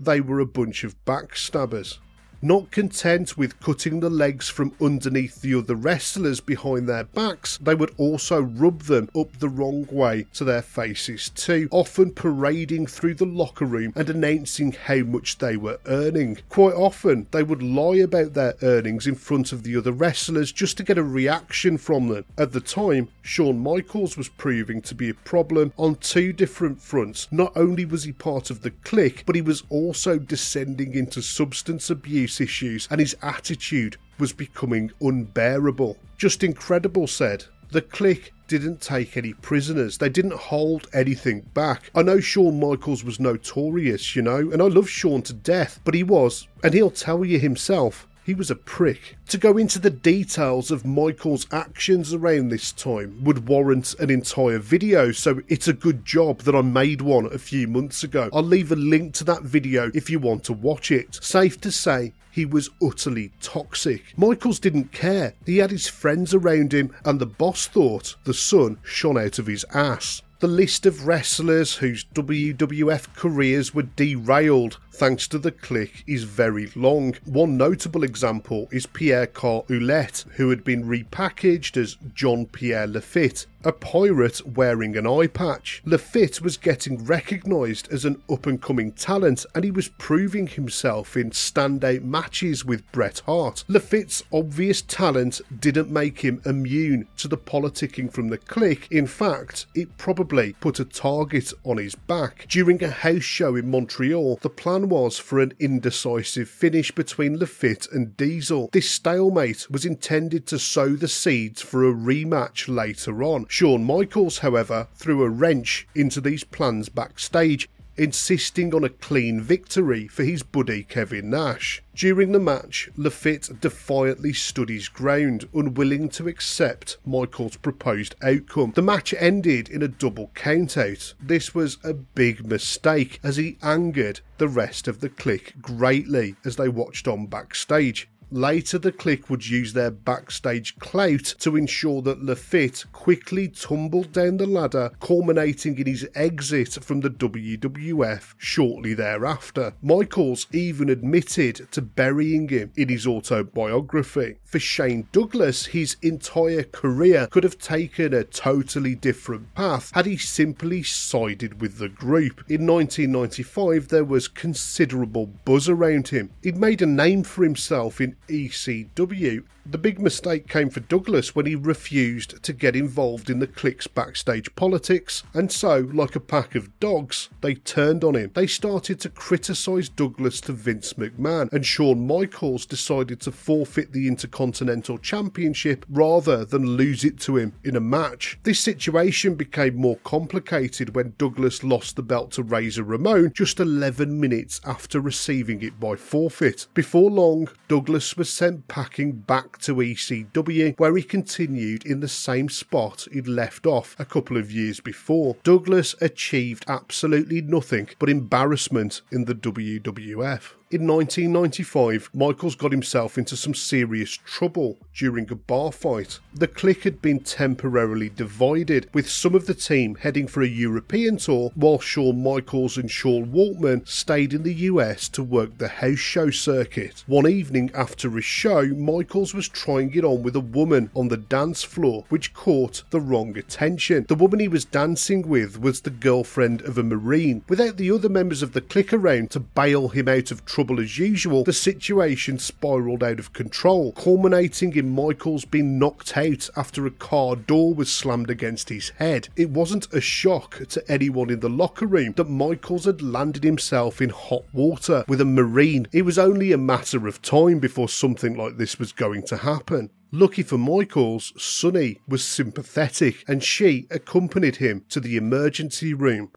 they 0.00 0.20
were 0.20 0.40
a 0.40 0.46
bunch 0.46 0.84
of 0.84 1.02
backstabbers. 1.04 1.98
Not 2.44 2.72
content 2.72 3.38
with 3.38 3.60
cutting 3.60 4.00
the 4.00 4.10
legs 4.10 4.48
from 4.48 4.72
underneath 4.80 5.40
the 5.42 5.54
other 5.54 5.76
wrestlers 5.76 6.40
behind 6.40 6.88
their 6.88 7.04
backs, 7.04 7.56
they 7.58 7.76
would 7.76 7.94
also 7.98 8.42
rub 8.42 8.82
them 8.82 9.08
up 9.16 9.38
the 9.38 9.48
wrong 9.48 9.86
way 9.92 10.26
to 10.34 10.42
their 10.42 10.60
faces 10.60 11.30
too, 11.30 11.68
often 11.70 12.10
parading 12.10 12.88
through 12.88 13.14
the 13.14 13.24
locker 13.26 13.64
room 13.64 13.92
and 13.94 14.10
announcing 14.10 14.72
how 14.72 15.04
much 15.04 15.38
they 15.38 15.56
were 15.56 15.78
earning. 15.86 16.38
Quite 16.48 16.74
often, 16.74 17.28
they 17.30 17.44
would 17.44 17.62
lie 17.62 17.98
about 17.98 18.34
their 18.34 18.54
earnings 18.62 19.06
in 19.06 19.14
front 19.14 19.52
of 19.52 19.62
the 19.62 19.76
other 19.76 19.92
wrestlers 19.92 20.50
just 20.50 20.76
to 20.78 20.82
get 20.82 20.98
a 20.98 21.04
reaction 21.04 21.78
from 21.78 22.08
them. 22.08 22.24
At 22.36 22.50
the 22.50 22.60
time, 22.60 23.06
Shawn 23.22 23.60
Michaels 23.60 24.16
was 24.16 24.28
proving 24.28 24.82
to 24.82 24.96
be 24.96 25.08
a 25.08 25.14
problem 25.14 25.72
on 25.76 25.94
two 25.94 26.32
different 26.32 26.82
fronts. 26.82 27.28
Not 27.30 27.52
only 27.54 27.84
was 27.84 28.02
he 28.02 28.10
part 28.10 28.50
of 28.50 28.62
the 28.62 28.72
Kliq, 28.72 29.22
but 29.26 29.36
he 29.36 29.42
was 29.42 29.62
also 29.68 30.18
descending 30.18 30.94
into 30.94 31.22
substance 31.22 31.88
abuse 31.88 32.31
issues, 32.40 32.88
and 32.90 33.00
his 33.00 33.16
attitude 33.22 33.96
was 34.18 34.32
becoming 34.32 34.90
unbearable. 35.00 35.98
Just 36.16 36.44
incredible, 36.44 37.06
said. 37.06 37.44
The 37.70 37.82
Kliq 37.82 38.30
didn't 38.48 38.82
take 38.82 39.16
any 39.16 39.32
prisoners. 39.32 39.96
They 39.96 40.10
didn't 40.10 40.34
hold 40.34 40.88
anything 40.92 41.40
back. 41.54 41.90
I 41.94 42.02
know 42.02 42.20
Shawn 42.20 42.60
Michaels 42.60 43.02
was 43.02 43.18
notorious, 43.18 44.14
you 44.14 44.20
know, 44.20 44.50
and 44.50 44.60
I 44.60 44.66
love 44.66 44.90
Shawn 44.90 45.22
to 45.22 45.32
death, 45.32 45.80
but 45.84 45.94
he 45.94 46.02
was, 46.02 46.46
and 46.62 46.74
he'll 46.74 46.90
tell 46.90 47.24
you 47.24 47.38
himself, 47.38 48.06
he 48.24 48.34
was 48.34 48.50
a 48.50 48.56
prick. 48.56 49.16
To 49.28 49.38
go 49.38 49.56
into 49.56 49.78
the 49.78 49.90
details 49.90 50.70
of 50.70 50.84
Michaels' 50.84 51.46
actions 51.50 52.14
around 52.14 52.48
this 52.48 52.72
time 52.72 53.22
would 53.24 53.48
warrant 53.48 53.94
an 53.98 54.10
entire 54.10 54.58
video, 54.58 55.12
so 55.12 55.40
it's 55.48 55.68
a 55.68 55.72
good 55.72 56.04
job 56.04 56.40
that 56.42 56.54
I 56.54 56.62
made 56.62 57.00
one 57.00 57.26
a 57.26 57.38
few 57.38 57.66
months 57.66 58.04
ago. 58.04 58.30
I'll 58.32 58.42
leave 58.42 58.72
a 58.72 58.76
link 58.76 59.14
to 59.14 59.24
that 59.24 59.42
video 59.42 59.90
if 59.94 60.10
you 60.10 60.18
want 60.18 60.44
to 60.44 60.52
watch 60.52 60.90
it. 60.90 61.18
Safe 61.22 61.60
to 61.62 61.72
say, 61.72 62.12
he 62.30 62.46
was 62.46 62.70
utterly 62.82 63.30
toxic. 63.40 64.16
Michaels 64.16 64.58
didn't 64.58 64.90
care. 64.92 65.34
He 65.44 65.58
had 65.58 65.70
his 65.70 65.86
friends 65.86 66.32
around 66.32 66.72
him, 66.72 66.94
and 67.04 67.20
the 67.20 67.26
boss 67.26 67.66
thought 67.66 68.16
the 68.24 68.34
sun 68.34 68.78
shone 68.82 69.18
out 69.18 69.38
of 69.38 69.46
his 69.46 69.66
ass. 69.74 70.22
The 70.40 70.48
list 70.48 70.86
of 70.86 71.06
wrestlers 71.06 71.76
whose 71.76 72.04
WWF 72.14 73.14
careers 73.14 73.72
were 73.72 73.84
derailed 73.84 74.78
thanks 74.92 75.26
to 75.28 75.38
the 75.38 75.52
Kliq 75.52 76.04
is 76.06 76.24
very 76.24 76.70
long. 76.74 77.14
One 77.24 77.56
notable 77.56 78.04
example 78.04 78.68
is 78.70 78.86
Pierre 78.86 79.26
Carl 79.26 79.64
Ouellet, 79.68 80.24
who 80.36 80.50
had 80.50 80.64
been 80.64 80.84
repackaged 80.84 81.76
as 81.76 81.96
John 82.14 82.46
Pierre 82.46 82.86
Lafitte, 82.86 83.46
a 83.64 83.72
pirate 83.72 84.46
wearing 84.46 84.96
an 84.96 85.06
eye 85.06 85.26
patch. 85.26 85.82
Lafitte 85.84 86.40
was 86.40 86.56
getting 86.56 87.04
recognised 87.04 87.90
as 87.92 88.04
an 88.04 88.20
up 88.30 88.46
and 88.46 88.60
coming 88.60 88.92
talent 88.92 89.46
and 89.54 89.64
he 89.64 89.70
was 89.70 89.88
proving 89.88 90.46
himself 90.46 91.16
in 91.16 91.30
standout 91.30 92.02
matches 92.02 92.64
with 92.64 92.90
Bret 92.92 93.22
Hart. 93.26 93.64
Lafitte's 93.68 94.24
obvious 94.32 94.82
talent 94.82 95.40
didn't 95.60 95.90
make 95.90 96.20
him 96.20 96.42
immune 96.44 97.06
to 97.18 97.28
the 97.28 97.38
politicking 97.38 98.12
from 98.12 98.28
the 98.28 98.38
clique. 98.38 98.88
In 98.90 99.06
fact, 99.06 99.66
it 99.74 99.96
probably 99.96 100.54
put 100.54 100.80
a 100.80 100.84
target 100.84 101.52
on 101.64 101.78
his 101.78 101.94
back. 101.94 102.46
During 102.48 102.82
a 102.82 102.90
house 102.90 103.22
show 103.22 103.56
in 103.56 103.70
Montreal, 103.70 104.38
the 104.42 104.50
plan 104.50 104.81
was 104.88 105.18
for 105.18 105.40
an 105.40 105.52
indecisive 105.58 106.48
finish 106.48 106.90
between 106.90 107.38
Lafitte 107.38 107.86
and 107.92 108.16
Diesel. 108.16 108.70
This 108.72 108.90
stalemate 108.90 109.70
was 109.70 109.84
intended 109.84 110.46
to 110.48 110.58
sow 110.58 110.96
the 110.96 111.08
seeds 111.08 111.62
for 111.62 111.88
a 111.88 111.92
rematch 111.92 112.68
later 112.68 113.22
on. 113.22 113.46
Shawn 113.48 113.84
Michaels, 113.84 114.38
however, 114.38 114.88
threw 114.94 115.22
a 115.22 115.28
wrench 115.28 115.86
into 115.94 116.20
these 116.20 116.44
plans 116.44 116.88
backstage 116.88 117.68
insisting 117.96 118.74
on 118.74 118.84
a 118.84 118.88
clean 118.88 119.40
victory 119.40 120.08
for 120.08 120.24
his 120.24 120.42
buddy 120.42 120.82
Kevin 120.82 121.30
Nash. 121.30 121.82
During 121.94 122.32
the 122.32 122.40
match, 122.40 122.90
Lafitte 122.96 123.60
defiantly 123.60 124.32
stood 124.32 124.68
his 124.68 124.88
ground, 124.88 125.48
unwilling 125.54 126.08
to 126.10 126.28
accept 126.28 126.96
Michaels' 127.04 127.56
proposed 127.56 128.14
outcome. 128.22 128.72
The 128.74 128.82
match 128.82 129.14
ended 129.18 129.68
in 129.68 129.82
a 129.82 129.88
double 129.88 130.30
countout. 130.34 131.14
This 131.20 131.54
was 131.54 131.78
a 131.84 131.92
big 131.92 132.46
mistake 132.46 133.20
as 133.22 133.36
he 133.36 133.58
angered 133.62 134.20
the 134.38 134.48
rest 134.48 134.88
of 134.88 135.00
the 135.00 135.08
Kliq 135.10 135.60
greatly 135.60 136.36
as 136.44 136.56
they 136.56 136.68
watched 136.68 137.06
on 137.06 137.26
backstage. 137.26 138.08
Later, 138.32 138.78
the 138.78 138.92
Kliq 138.92 139.28
would 139.28 139.46
use 139.46 139.74
their 139.74 139.90
backstage 139.90 140.78
clout 140.78 141.34
to 141.40 141.54
ensure 141.54 142.00
that 142.00 142.24
Lafitte 142.24 142.86
quickly 142.90 143.46
tumbled 143.46 144.10
down 144.10 144.38
the 144.38 144.46
ladder, 144.46 144.90
culminating 145.00 145.78
in 145.78 145.86
his 145.86 146.08
exit 146.14 146.78
from 146.82 147.00
the 147.00 147.10
WWF 147.10 148.32
shortly 148.38 148.94
thereafter. 148.94 149.74
Michaels 149.82 150.46
even 150.50 150.88
admitted 150.88 151.70
to 151.72 151.82
burying 151.82 152.48
him 152.48 152.72
in 152.74 152.88
his 152.88 153.06
autobiography. 153.06 154.36
For 154.44 154.58
Shane 154.58 155.08
Douglas, 155.12 155.66
his 155.66 155.96
entire 156.00 156.62
career 156.62 157.26
could 157.30 157.44
have 157.44 157.58
taken 157.58 158.14
a 158.14 158.24
totally 158.24 158.94
different 158.94 159.54
path 159.54 159.90
had 159.94 160.06
he 160.06 160.16
simply 160.16 160.82
sided 160.82 161.60
with 161.60 161.76
the 161.76 161.90
group. 161.90 162.44
In 162.48 162.66
1995, 162.66 163.88
there 163.88 164.04
was 164.04 164.26
considerable 164.26 165.26
buzz 165.26 165.68
around 165.68 166.08
him. 166.08 166.30
He'd 166.42 166.56
made 166.56 166.80
a 166.80 166.86
name 166.86 167.24
for 167.24 167.44
himself 167.44 168.00
in 168.00 168.16
ECW. 168.28 169.44
The 169.64 169.78
big 169.78 170.00
mistake 170.00 170.48
came 170.48 170.70
for 170.70 170.80
Douglas 170.80 171.36
when 171.36 171.46
he 171.46 171.54
refused 171.54 172.42
to 172.42 172.52
get 172.52 172.74
involved 172.74 173.30
in 173.30 173.38
the 173.38 173.46
Kliq's 173.46 173.86
backstage 173.86 174.52
politics, 174.56 175.22
and 175.34 175.52
so, 175.52 175.88
like 175.92 176.16
a 176.16 176.20
pack 176.20 176.56
of 176.56 176.80
dogs, 176.80 177.28
they 177.42 177.54
turned 177.54 178.02
on 178.02 178.16
him. 178.16 178.32
They 178.34 178.48
started 178.48 178.98
to 179.00 179.08
criticise 179.08 179.88
Douglas 179.88 180.40
to 180.42 180.52
Vince 180.52 180.94
McMahon, 180.94 181.52
and 181.52 181.64
Shawn 181.64 182.04
Michaels 182.04 182.66
decided 182.66 183.20
to 183.20 183.30
forfeit 183.30 183.92
the 183.92 184.08
Intercontinental 184.08 184.98
Championship 184.98 185.86
rather 185.88 186.44
than 186.44 186.76
lose 186.76 187.04
it 187.04 187.20
to 187.20 187.36
him 187.36 187.52
in 187.62 187.76
a 187.76 187.80
match. 187.80 188.40
This 188.42 188.58
situation 188.58 189.36
became 189.36 189.76
more 189.76 189.98
complicated 189.98 190.96
when 190.96 191.14
Douglas 191.18 191.62
lost 191.62 191.94
the 191.94 192.02
belt 192.02 192.32
to 192.32 192.42
Razor 192.42 192.82
Ramon 192.82 193.32
just 193.32 193.60
11 193.60 194.18
minutes 194.18 194.60
after 194.64 195.00
receiving 195.00 195.62
it 195.62 195.78
by 195.78 195.94
forfeit. 195.94 196.66
Before 196.74 197.10
long, 197.10 197.48
Douglas 197.68 198.11
was 198.16 198.30
sent 198.30 198.68
packing 198.68 199.12
back 199.12 199.58
to 199.58 199.76
ECW, 199.76 200.78
where 200.78 200.96
he 200.96 201.02
continued 201.02 201.84
in 201.84 202.00
the 202.00 202.08
same 202.08 202.48
spot 202.48 203.06
he'd 203.12 203.28
left 203.28 203.66
off 203.66 203.96
a 203.98 204.04
couple 204.04 204.36
of 204.36 204.50
years 204.50 204.80
before. 204.80 205.36
Douglas 205.42 205.94
achieved 206.00 206.64
absolutely 206.68 207.40
nothing 207.40 207.88
but 207.98 208.08
embarrassment 208.08 209.02
in 209.10 209.24
the 209.24 209.34
WWF. 209.34 210.52
In 210.72 210.86
1995, 210.86 212.08
Michaels 212.14 212.54
got 212.54 212.72
himself 212.72 213.18
into 213.18 213.36
some 213.36 213.52
serious 213.52 214.12
trouble 214.12 214.78
during 214.94 215.30
a 215.30 215.34
bar 215.34 215.70
fight. 215.70 216.18
The 216.32 216.48
Kliq 216.48 216.84
had 216.84 217.02
been 217.02 217.20
temporarily 217.20 218.08
divided, 218.08 218.88
with 218.94 219.06
some 219.06 219.34
of 219.34 219.44
the 219.44 219.52
team 219.52 219.96
heading 219.96 220.26
for 220.26 220.40
a 220.40 220.48
European 220.48 221.18
tour, 221.18 221.52
while 221.56 221.78
Shawn 221.78 222.22
Michaels 222.22 222.78
and 222.78 222.90
Sean 222.90 223.26
Waltman 223.26 223.86
stayed 223.86 224.32
in 224.32 224.44
the 224.44 224.54
US 224.70 225.10
to 225.10 225.22
work 225.22 225.58
the 225.58 225.68
house 225.68 225.98
show 225.98 226.30
circuit. 226.30 227.04
One 227.06 227.28
evening 227.28 227.70
after 227.74 228.16
a 228.16 228.22
show, 228.22 228.68
Michaels 228.68 229.34
was 229.34 229.50
trying 229.50 229.92
it 229.92 230.04
on 230.04 230.22
with 230.22 230.36
a 230.36 230.40
woman 230.40 230.90
on 230.94 231.08
the 231.08 231.18
dance 231.18 231.62
floor, 231.62 232.06
which 232.08 232.32
caught 232.32 232.82
the 232.88 233.00
wrong 233.00 233.36
attention. 233.36 234.06
The 234.08 234.14
woman 234.14 234.40
he 234.40 234.48
was 234.48 234.64
dancing 234.64 235.28
with 235.28 235.60
was 235.60 235.82
the 235.82 235.90
girlfriend 235.90 236.62
of 236.62 236.78
a 236.78 236.82
Marine. 236.82 237.44
Without 237.46 237.76
the 237.76 237.90
other 237.90 238.08
members 238.08 238.40
of 238.40 238.54
the 238.54 238.62
clique 238.62 238.94
around 238.94 239.30
to 239.32 239.40
bail 239.40 239.90
him 239.90 240.08
out 240.08 240.30
of 240.30 240.46
trouble, 240.46 240.61
trouble 240.62 240.80
as 240.80 240.96
usual, 240.96 241.42
the 241.42 241.52
situation 241.52 242.38
spiralled 242.38 243.02
out 243.02 243.18
of 243.18 243.32
control, 243.32 243.90
culminating 243.90 244.76
in 244.76 244.88
Michaels 244.88 245.44
being 245.44 245.76
knocked 245.76 246.16
out 246.16 246.48
after 246.56 246.86
a 246.86 246.90
car 246.92 247.34
door 247.34 247.74
was 247.74 247.92
slammed 247.92 248.30
against 248.30 248.68
his 248.68 248.90
head. 248.90 249.28
It 249.34 249.50
wasn't 249.50 249.92
a 249.92 250.00
shock 250.00 250.64
to 250.68 250.88
anyone 250.88 251.30
in 251.30 251.40
the 251.40 251.48
locker 251.48 251.86
room 251.86 252.12
that 252.16 252.30
Michaels 252.30 252.84
had 252.84 253.02
landed 253.02 253.42
himself 253.42 254.00
in 254.00 254.10
hot 254.10 254.44
water 254.52 255.04
with 255.08 255.20
a 255.20 255.24
Marine. 255.24 255.88
It 255.90 256.02
was 256.02 256.16
only 256.16 256.52
a 256.52 256.58
matter 256.58 257.08
of 257.08 257.20
time 257.22 257.58
before 257.58 257.88
something 257.88 258.36
like 258.36 258.56
this 258.56 258.78
was 258.78 258.92
going 258.92 259.24
to 259.24 259.38
happen. 259.38 259.90
Lucky 260.12 260.44
for 260.44 260.58
Michaels, 260.58 261.32
Sunny 261.36 261.98
was 262.06 262.22
sympathetic 262.22 263.24
and 263.26 263.42
she 263.42 263.88
accompanied 263.90 264.56
him 264.56 264.84
to 264.90 265.00
the 265.00 265.16
emergency 265.16 265.92
room. 265.92 266.30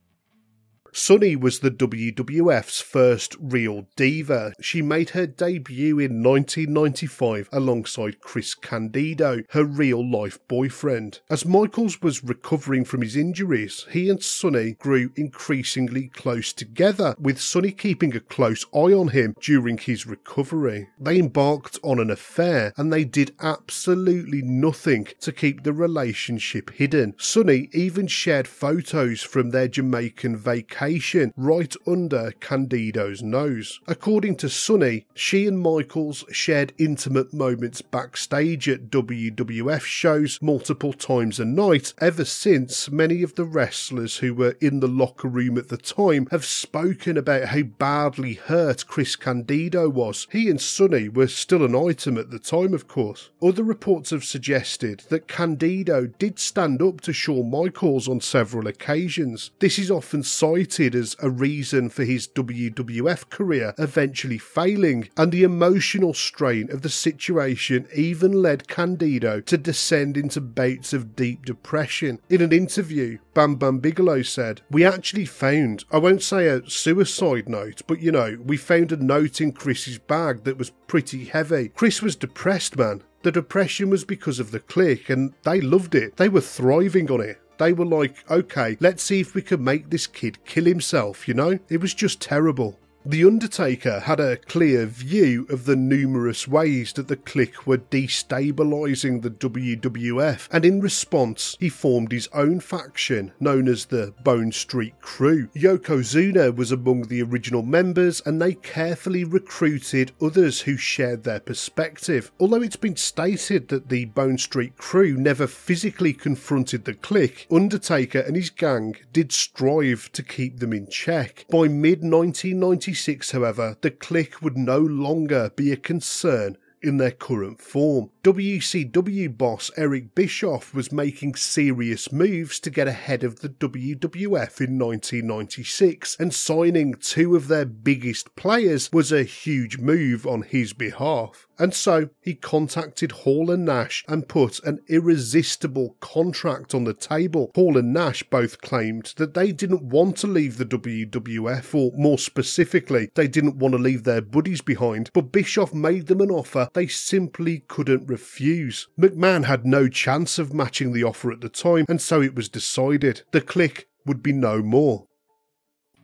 Sunny 0.97 1.35
was 1.35 1.59
the 1.59 1.71
WWF's 1.71 2.79
first 2.79 3.35
real 3.37 3.85
diva. 3.97 4.53
She 4.61 4.81
made 4.81 5.09
her 5.09 5.27
debut 5.27 5.99
in 5.99 6.23
1995 6.23 7.49
alongside 7.51 8.21
Chris 8.21 8.55
Candido, 8.55 9.41
her 9.49 9.65
real 9.65 10.09
life 10.09 10.39
boyfriend. 10.47 11.19
As 11.29 11.45
Michaels 11.45 12.01
was 12.01 12.23
recovering 12.23 12.85
from 12.85 13.01
his 13.01 13.17
injuries, 13.17 13.85
he 13.91 14.09
and 14.09 14.23
Sunny 14.23 14.77
grew 14.79 15.11
increasingly 15.17 16.07
close 16.07 16.53
together, 16.53 17.13
with 17.19 17.41
Sunny 17.41 17.73
keeping 17.73 18.15
a 18.15 18.21
close 18.21 18.65
eye 18.73 18.93
on 18.93 19.09
him 19.09 19.35
during 19.41 19.77
his 19.77 20.07
recovery. 20.07 20.87
They 20.97 21.19
embarked 21.19 21.77
on 21.83 21.99
an 21.99 22.09
affair 22.09 22.71
and 22.77 22.91
they 22.91 23.03
did 23.03 23.35
absolutely 23.41 24.43
nothing 24.43 25.09
to 25.19 25.33
keep 25.33 25.63
the 25.63 25.73
relationship 25.73 26.71
hidden. 26.71 27.15
Sunny 27.17 27.69
even 27.73 28.07
shared 28.07 28.47
photos 28.47 29.21
from 29.21 29.49
their 29.49 29.67
Jamaican 29.67 30.37
vacation 30.37 30.84
location 30.85 31.33
right 31.35 31.75
under 31.87 32.31
Candido's 32.39 33.23
nose. 33.23 33.79
According 33.87 34.35
to 34.37 34.49
Sunny, 34.49 35.05
she 35.15 35.47
and 35.47 35.59
Michaels 35.59 36.23
shared 36.31 36.73
intimate 36.77 37.33
moments 37.33 37.81
backstage 37.81 38.69
at 38.69 38.91
WWF 38.91 39.81
shows 39.81 40.39
multiple 40.41 40.93
times 40.93 41.39
a 41.39 41.45
night 41.45 41.93
ever 41.99 42.23
since 42.23 42.91
many 42.91 43.23
of 43.23 43.33
the 43.33 43.45
wrestlers 43.45 44.17
who 44.17 44.33
were 44.33 44.55
in 44.61 44.79
the 44.79 44.87
locker 44.87 45.27
room 45.27 45.57
at 45.57 45.69
the 45.69 45.77
time 45.77 46.27
have 46.29 46.45
spoken 46.45 47.17
about 47.17 47.45
how 47.45 47.63
badly 47.63 48.33
hurt 48.33 48.85
Chris 48.85 49.15
Candido 49.15 49.89
was. 49.89 50.27
He 50.31 50.49
and 50.49 50.61
Sunny 50.61 51.09
were 51.09 51.27
still 51.27 51.65
an 51.65 51.75
item 51.75 52.17
at 52.17 52.29
the 52.29 52.39
time, 52.39 52.73
of 52.73 52.87
course. 52.87 53.31
Other 53.41 53.63
reports 53.63 54.11
have 54.11 54.23
suggested 54.23 55.03
that 55.09 55.27
Candido 55.27 56.05
did 56.05 56.37
stand 56.37 56.81
up 56.81 57.01
to 57.01 57.13
Shawn 57.13 57.49
Michaels 57.49 58.07
on 58.07 58.21
several 58.21 58.67
occasions. 58.67 59.51
This 59.59 59.79
is 59.79 59.89
often 59.89 60.21
cited 60.23 60.74
as 60.79 61.15
a 61.19 61.29
reason 61.29 61.89
for 61.89 62.03
his 62.03 62.27
WWF 62.27 63.29
career 63.29 63.73
eventually 63.77 64.37
failing, 64.37 65.09
and 65.15 65.31
the 65.31 65.43
emotional 65.43 66.13
strain 66.13 66.69
of 66.71 66.81
the 66.81 66.89
situation 66.89 67.87
even 67.95 68.31
led 68.33 68.67
Candido 68.67 69.39
to 69.41 69.57
descend 69.57 70.17
into 70.17 70.41
bouts 70.41 70.91
of 70.91 71.15
deep 71.15 71.45
depression. 71.45 72.19
In 72.29 72.41
an 72.41 72.51
interview, 72.51 73.19
Bam 73.33 73.55
Bam 73.55 73.79
Bigelow 73.79 74.21
said, 74.23 74.61
We 74.69 74.83
actually 74.83 75.25
found, 75.25 75.85
I 75.91 75.97
won't 75.97 76.21
say 76.21 76.47
a 76.47 76.69
suicide 76.69 77.47
note, 77.47 77.81
but 77.87 78.01
you 78.01 78.11
know, 78.11 78.37
we 78.43 78.57
found 78.57 78.91
a 78.91 78.97
note 78.97 79.39
in 79.39 79.53
Chris's 79.53 79.97
bag 79.97 80.43
that 80.43 80.57
was 80.57 80.71
pretty 80.87 81.25
heavy. 81.25 81.69
Chris 81.69 82.01
was 82.01 82.15
depressed, 82.15 82.77
man. 82.77 83.03
The 83.23 83.31
depression 83.31 83.89
was 83.89 84.03
because 84.03 84.39
of 84.39 84.51
the 84.51 84.59
Kliq, 84.59 85.09
and 85.09 85.33
they 85.43 85.59
loved 85.59 85.95
it. 85.95 86.17
They 86.17 86.29
were 86.29 86.41
thriving 86.41 87.09
on 87.09 87.21
it. 87.21 87.41
They 87.57 87.73
were 87.73 87.85
like, 87.85 88.29
okay, 88.29 88.77
let's 88.79 89.03
see 89.03 89.19
if 89.19 89.33
we 89.33 89.41
can 89.41 89.63
make 89.63 89.89
this 89.89 90.07
kid 90.07 90.43
kill 90.45 90.65
himself, 90.65 91.27
you 91.27 91.33
know? 91.33 91.59
It 91.69 91.81
was 91.81 91.93
just 91.93 92.21
terrible. 92.21 92.79
The 93.07 93.23
Undertaker 93.23 93.99
had 93.99 94.19
a 94.19 94.37
clear 94.37 94.87
view 94.87 95.45
of 95.51 95.65
the 95.65 95.75
numerous 95.75 96.47
ways 96.47 96.91
that 96.93 97.07
the 97.07 97.15
Kliq 97.15 97.67
were 97.67 97.77
destabilising 97.77 99.21
the 99.21 99.29
WWF, 99.29 100.47
and 100.51 100.65
in 100.65 100.81
response, 100.81 101.55
he 101.59 101.69
formed 101.69 102.11
his 102.11 102.27
own 102.33 102.61
faction 102.61 103.31
known 103.39 103.67
as 103.67 103.85
the 103.85 104.15
Bone 104.23 104.51
Street 104.51 104.95
Krew. 105.01 105.49
Yokozuna 105.53 106.55
was 106.55 106.71
among 106.71 107.03
the 107.03 107.21
original 107.21 107.61
members, 107.61 108.23
and 108.25 108.41
they 108.41 108.55
carefully 108.55 109.23
recruited 109.23 110.11
others 110.19 110.61
who 110.61 110.75
shared 110.75 111.25
their 111.25 111.39
perspective. 111.39 112.31
Although 112.39 112.63
it's 112.63 112.75
been 112.75 112.95
stated 112.95 113.67
that 113.67 113.89
the 113.89 114.05
Bone 114.05 114.39
Street 114.39 114.77
Krew 114.77 115.15
never 115.15 115.45
physically 115.45 116.13
confronted 116.13 116.85
the 116.85 116.95
Kliq, 116.95 117.45
Undertaker 117.51 118.21
and 118.21 118.35
his 118.35 118.49
gang 118.49 118.95
did 119.13 119.31
strive 119.31 120.11
to 120.13 120.23
keep 120.23 120.57
them 120.57 120.73
in 120.73 120.87
check. 120.87 121.45
By 121.51 121.67
mid 121.67 122.01
1996, 122.01 122.94
1996, 122.95 123.31
however, 123.31 123.77
the 123.81 123.91
Kliq 123.91 124.41
would 124.41 124.57
no 124.57 124.79
longer 124.79 125.51
be 125.57 125.69
a 125.73 125.75
concern 125.75 126.55
in 126.81 126.95
their 126.95 127.11
current 127.11 127.59
form. 127.59 128.09
WCW 128.23 129.37
boss 129.37 129.69
Eric 129.75 130.15
Bischoff 130.15 130.73
was 130.73 130.93
making 130.93 131.35
serious 131.35 132.09
moves 132.13 132.57
to 132.61 132.69
get 132.69 132.87
ahead 132.87 133.25
of 133.25 133.41
the 133.41 133.49
WWF 133.49 134.61
in 134.61 134.79
1996, 134.79 136.15
and 136.21 136.33
signing 136.33 136.93
two 136.93 137.35
of 137.35 137.49
their 137.49 137.65
biggest 137.65 138.33
players 138.37 138.89
was 138.93 139.11
a 139.11 139.23
huge 139.23 139.77
move 139.77 140.25
on 140.25 140.43
his 140.43 140.71
behalf. 140.71 141.44
And 141.57 141.73
so 141.73 142.09
he 142.21 142.35
contacted 142.35 143.11
Hall 143.11 143.51
and 143.51 143.65
Nash 143.65 144.03
and 144.07 144.27
put 144.27 144.59
an 144.63 144.79
irresistible 144.87 145.95
contract 145.99 146.73
on 146.73 146.83
the 146.83 146.93
table. 146.93 147.51
Hall 147.55 147.77
and 147.77 147.93
Nash 147.93 148.23
both 148.23 148.61
claimed 148.61 149.13
that 149.17 149.33
they 149.33 149.51
didn't 149.51 149.83
want 149.83 150.17
to 150.17 150.27
leave 150.27 150.57
the 150.57 150.65
WWF, 150.65 151.73
or 151.73 151.91
more 151.97 152.17
specifically, 152.17 153.09
they 153.15 153.27
didn't 153.27 153.57
want 153.57 153.73
to 153.73 153.77
leave 153.77 154.03
their 154.03 154.21
buddies 154.21 154.61
behind, 154.61 155.09
but 155.13 155.31
Bischoff 155.31 155.73
made 155.73 156.07
them 156.07 156.21
an 156.21 156.31
offer 156.31 156.69
they 156.73 156.87
simply 156.87 157.63
couldn't 157.67 158.07
refuse. 158.07 158.87
McMahon 158.99 159.45
had 159.45 159.65
no 159.65 159.87
chance 159.87 160.37
of 160.39 160.53
matching 160.53 160.91
the 160.91 161.03
offer 161.03 161.31
at 161.31 161.41
the 161.41 161.49
time, 161.49 161.85
and 161.87 162.01
so 162.01 162.21
it 162.21 162.35
was 162.35 162.49
decided 162.49 163.21
the 163.31 163.41
Kliq 163.41 163.85
would 164.05 164.21
be 164.21 164.33
no 164.33 164.61
more 164.61 165.07